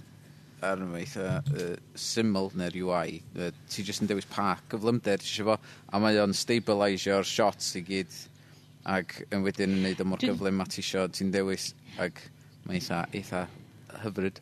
[0.65, 3.21] ar yn eitha uh, syml neu'r UI.
[3.37, 5.59] Uh, ti jyst yn dewis pa gyflymder ti eisiau fo,
[5.93, 8.19] a mae o'n stabilisio'r shots i gyd
[8.89, 12.25] ac yn wedyn yn neud o mor gyflym a ti eisiau ti'n dewis ac
[12.67, 13.45] mae eitha, eitha
[14.05, 14.41] hyfryd.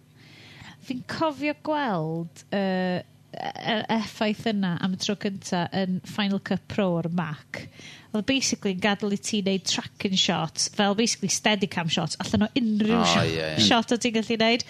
[0.86, 3.00] Fi'n cofio gweld uh,
[3.36, 7.66] yr effaith yna am y tro cynta yn Final Cut Pro o'r Mac,
[8.14, 12.50] oedd basically yn gadael i ti wneud tracking shots, fel basically steadicam shots, allan o
[12.56, 13.62] unrhyw oh, shot, yeah, yeah.
[13.66, 14.66] shot o ti'n gallu wneud.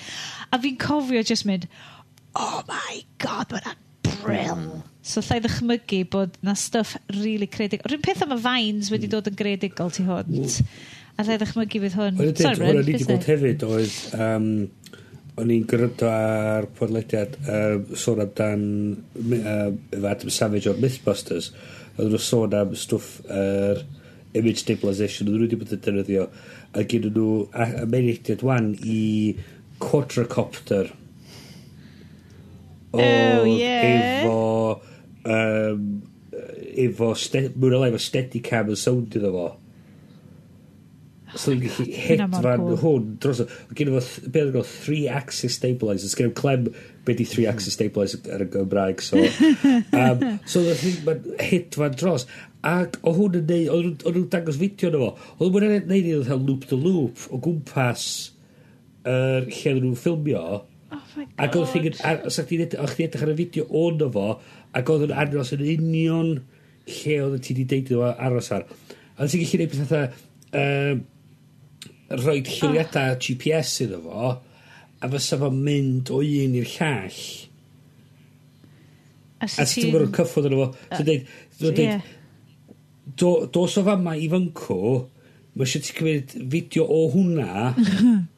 [0.50, 1.68] A fi'n cofio just mynd,
[2.34, 4.56] oh my god, mae'n brill.
[4.56, 4.84] Mm.
[5.06, 7.92] So llai ddychmygu bod na stuff really credigol.
[7.92, 9.14] Rwy'n peth am y vines wedi mm.
[9.14, 10.58] dod yn gredigol ti hwnt.
[11.16, 12.18] A llai ddychmygu fydd hwn.
[12.34, 12.64] Sorry, Rhyd.
[12.66, 14.00] Hwna ni wedi bod hefyd oedd...
[14.18, 14.50] Um,
[15.36, 18.62] o'n i'n gwrando ar podlediad um, sôn amdan
[19.20, 21.50] um, efo Adam Savage o'r Mythbusters.
[21.96, 23.82] Oedd nhw sôn am stwff yr er,
[24.36, 26.28] image stabilisation oedd nhw wedi bod yn defnyddio
[26.76, 27.28] a gen nhw
[27.66, 29.36] amenidiad wan i
[29.82, 30.92] quadrocopter
[32.92, 34.22] o, oh, yeah.
[34.22, 34.80] efo
[35.28, 35.86] um,
[36.86, 37.12] efo
[37.60, 39.46] mwyn efo steadicam yn sound iddo fo.
[41.34, 42.76] So dwi'n gallu hit fan cool.
[42.82, 43.40] hwn dros...
[43.74, 46.14] Gen efo, be oedd efo, three axis stabilisers.
[46.18, 46.68] Gen efo clem
[47.06, 49.02] be di three axis stabiliser ar y Gymraeg.
[49.02, 49.18] So,
[50.00, 50.62] um, so
[51.08, 52.28] mae'n hit fan dros.
[52.66, 55.10] Ac o hwn yn neud, o'n nhw'n dangos fideo na fo.
[55.40, 58.06] Oedd nhw'n neud i'n cael loop the loop o gwmpas
[59.06, 60.44] er, lle oedden nhw'n ffilmio.
[60.94, 61.42] Oh my god.
[61.42, 64.28] Ac oedd chdi edrych ar y fideo o'n fo,
[64.76, 66.32] ac oedd yn aros yn union
[66.86, 68.66] lle oedd ti wedi deud iddo aros ar.
[69.16, 70.08] A ti'n gallu gwneud pethau
[70.62, 71.04] um,
[72.10, 72.50] rhoi ah.
[72.50, 73.18] lliwiadau oh.
[73.22, 74.30] GPS iddo fo,
[75.00, 77.18] a fysa fo mynd o un i'r llall.
[79.42, 80.68] A si ti'n gwrdd cyffwrdd yno fo.
[80.88, 82.06] Uh, dweud, dweud, yeah.
[83.18, 84.80] do, dos o fama i fyncw,
[85.56, 87.74] mae eisiau ti'n cymryd fideo o hwnna,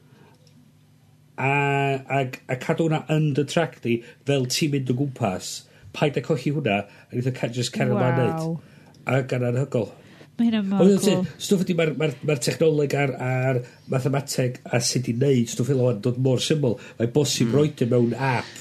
[1.48, 5.52] a, a, a cadw hwnna yn dy track di, fel ti'n mynd o gwmpas,
[5.94, 8.08] paid a colli hwnna, a nid o just cerdd wow.
[8.08, 8.66] o'n neud.
[9.08, 9.92] a gan anhygol.
[10.38, 11.24] Mae hynna mor cool.
[11.42, 13.58] Stwff ydy, mae'r ma, ma, technoleg a'r, ar
[13.90, 16.76] mathemateg a sut i wneud stwff fel o'n dod mor syml.
[17.00, 17.56] Mae bosib mm.
[17.56, 18.54] roed e mewn app.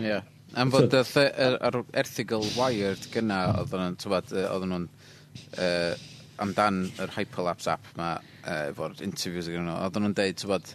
[0.00, 0.06] Ie.
[0.08, 0.24] Yeah.
[0.56, 4.86] Am fod y so, yr er, erthigol Wired gyna, oedden nhw'n
[5.60, 6.06] uh,
[6.40, 10.70] amdan yr Hyperlapse app ma uh, efo'r interviews gyda nhw, oedden nhw'n deud, tywad,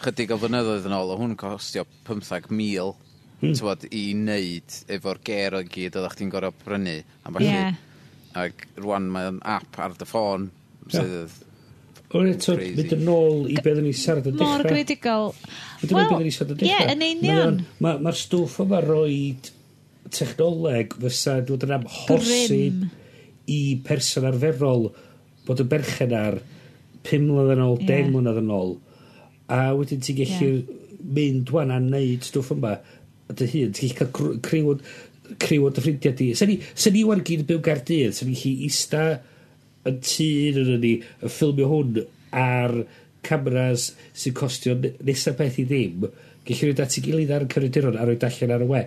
[0.00, 2.48] chydig o flynyddoedd yn ôl, o hwn costio 15,000
[3.42, 3.52] hmm.
[3.60, 6.96] tywad, i wneud efo'r ger o gyd oeddech chdi'n gorau prynu.
[7.20, 7.76] A falle, yeah.
[8.36, 10.50] Ac rwan mae'n app ar dy ffôn.
[10.92, 11.42] Sydd...
[12.16, 14.52] Ond eto, mynd yn ôl i beth ni siarad y dechrau.
[14.52, 15.32] Mor gredigol.
[15.90, 16.28] Wel,
[16.62, 17.58] ie, yn union.
[17.82, 19.34] Mae'r ma stwff yma roi
[20.14, 22.84] technoleg fysa dod yn amhosib
[23.50, 24.88] i person arferol
[25.46, 26.38] bod y berchen ar
[27.06, 28.76] 5 mlynedd yn ôl, 10 mlynedd yn ôl.
[29.52, 30.52] A wedyn ti'n gallu
[31.16, 32.76] mynd wan a neud stwff yma
[33.34, 33.74] dy hun.
[33.76, 34.78] Ti'n gallu cael criw
[35.42, 36.28] criw o dy ffrindiau di.
[36.38, 39.06] Sa'n ni, sa ni wan gyd yn byw Gardydd, sa'n ni chi ista
[39.86, 42.00] yn tŷ yn ni yn ffilmio hwn
[42.36, 42.74] ar
[43.26, 46.08] cameras sy'n costio nesaf beth i ddim.
[46.46, 48.82] Gellwn ni dati gilydd ar y cyryduron a rhoi allan ar y we.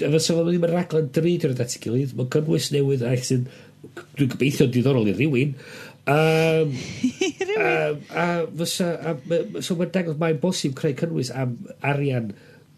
[0.00, 3.46] Fysa fo ddim yn raglen drud o'r dati gilydd, mae cynnwys newydd a sy'n
[4.16, 5.54] dwi'n gobeithio diddorol i rhywun.
[6.10, 6.72] Um,
[7.60, 8.26] um, a
[8.60, 9.16] fysa, a,
[9.64, 11.56] so mae'n dangos mae'n bosib creu cynnwys am
[11.86, 12.32] arian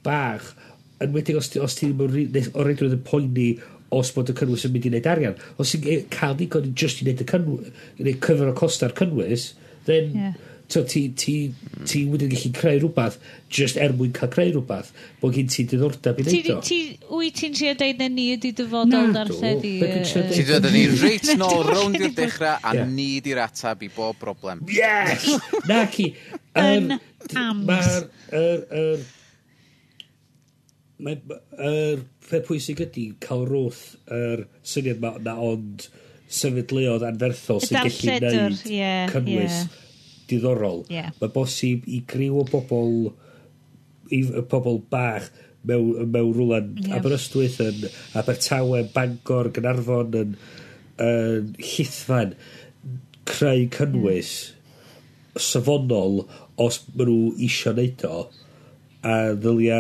[0.07, 0.53] bach
[1.03, 3.49] yn wedi os, os ti ddim o reidrwydd yn poeni
[3.93, 5.37] os bod y cynnwys yn mynd i wneud arian.
[5.61, 9.53] Os ti'n cael ddigon just i wneud y cynnwys, neu cyfer o costa'r cynnwys,
[9.89, 10.35] then yeah.
[10.73, 11.35] so, ti, ti,
[11.89, 13.19] ti wedyn gallu creu rhywbeth
[13.53, 16.59] just er mwyn cael creu rhywbeth, bod gen ti diddordeb i wneud o.
[16.65, 16.81] Ti,
[17.13, 19.75] wyt ti'n siarad deud na ni ydi dyfodol na, darlledu?
[20.33, 24.21] ti dod yn ni reit nôl rownd i'r dechrau a ni di'r atab i bob
[24.23, 24.65] broblem.
[24.73, 25.29] Yes!
[25.69, 26.15] na ci.
[26.57, 27.69] Yn amps.
[27.69, 29.11] Mae'r
[31.03, 35.89] mae'r peth pwysig ydy cael rwth yr er syniad ma, na ond
[36.33, 39.79] sefydluodd anferthol sy'n gallu gwneud yeah, cynnwys yeah.
[40.31, 40.85] diddorol.
[40.93, 41.13] Yeah.
[41.21, 43.13] Mae bosib i griw o bobl
[44.13, 45.29] i, y pobl bach
[45.69, 46.99] mewn, mewn rwlan yeah.
[46.99, 47.87] Aberystwyth yn
[48.19, 50.37] Abertawe, Bangor, Gynarfon yn,
[51.03, 52.37] yn llithfan
[53.29, 55.43] creu cynnwys mm.
[55.51, 56.25] safonol
[56.61, 58.25] os maen nhw isio neud o
[59.03, 59.79] a ddylia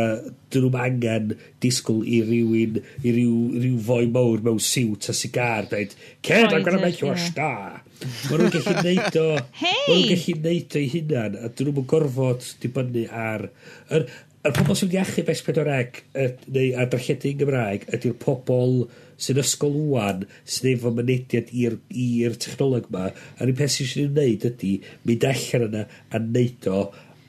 [0.52, 5.68] dyn nhw'n angen disgwyl i rywun i ryw, ryw foi mawr mewn siwt a sigar
[5.70, 5.94] dweud
[6.26, 9.28] Ken, I'm gonna make you a star Mae nhw'n gallu neud o
[9.62, 9.86] hey!
[9.86, 13.46] Mae nhw'n gallu neud o i hunan a dyn nhw'n gorfod dibynnu ar
[13.94, 14.08] yr,
[14.42, 16.02] yr pobol sy'n iachub S4C
[16.50, 18.80] neu a darlledu yn Gymraeg ydy'r pobol
[19.22, 24.50] sy'n ysgol wwan sy'n efo mynediad i'r technoleg yma a'r un peth sy'n ei wneud
[24.50, 24.72] ydy
[25.06, 26.82] mynd allan yna a neud o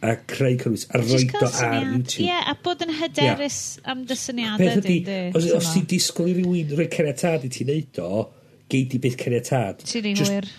[0.04, 2.24] a creu cynnwys a roed o ar YouTube.
[2.24, 3.91] Ie, yeah, a bod yn hyderus yeah.
[3.93, 5.20] am dy syniadau dyn di.
[5.39, 8.26] Os, os ti'n disgwyl i rywun rhoi caniatad i ti wneud o,
[8.72, 9.86] gei di byth caniatad.
[9.88, 10.49] Ti'n un wir.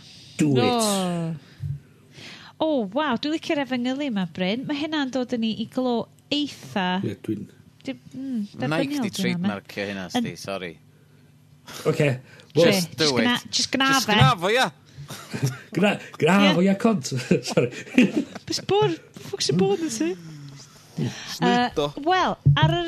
[0.41, 1.51] do it.
[2.55, 4.65] O, oh, waw, dwi'n licio'r efengylu yma, Bryn.
[4.69, 5.99] Mae hynna'n dod yn ni i glo
[6.33, 6.87] eitha...
[7.03, 7.45] Ie, yeah, dwi'n...
[7.45, 10.73] Mm, di, mm, Mike di trademarkio hynna, sti, sorry.
[10.79, 11.91] Oce.
[11.91, 12.17] Okay.
[12.55, 13.45] Well, just do it.
[13.51, 14.07] Just gnaf e.
[14.07, 14.55] Just gnaf o, ia.
[14.55, 14.71] Yeah.
[15.77, 17.11] Gra, gra, o ia cont.
[17.51, 17.71] Sorry.
[18.47, 18.95] Bys bod,
[19.25, 20.13] ffwc sy'n bod yn sy?
[22.05, 22.85] Wel, ar y,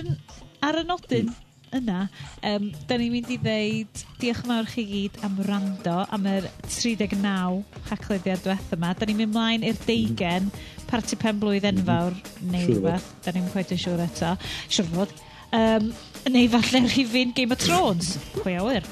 [0.65, 1.33] ar y nodyn
[1.77, 2.07] yna,
[2.47, 6.47] um, da ni'n mynd i ddeud diolch yn fawr chi gyd am rando am yr
[6.71, 8.95] 39 hachlyddiad diwethaf yma.
[8.97, 10.51] Da ni'n mynd mlaen i'r deigen,
[10.91, 11.83] parti pen blwydd mhm.
[11.83, 12.19] enfawr,
[12.53, 13.11] neu rhywbeth.
[13.27, 14.35] Da ni'n gwaith yn siŵr eto.
[14.69, 15.15] Siwr fod.
[15.57, 15.93] Um,
[16.31, 18.17] neu falle rhifin Game of Thrones.
[18.41, 18.87] Pwy awyr.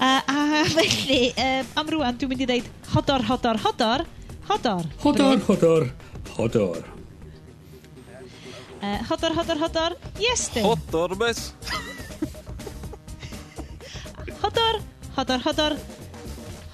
[0.00, 1.32] مثلي
[1.76, 4.04] بأمروا أنتم من خطر خطر خطر
[4.48, 5.90] خطر خطر خطر
[6.38, 6.82] خطر
[9.08, 9.96] خطر خطر خطر
[10.32, 11.52] يستي خطر بس
[14.42, 14.80] خطر
[15.16, 15.76] خطر خطر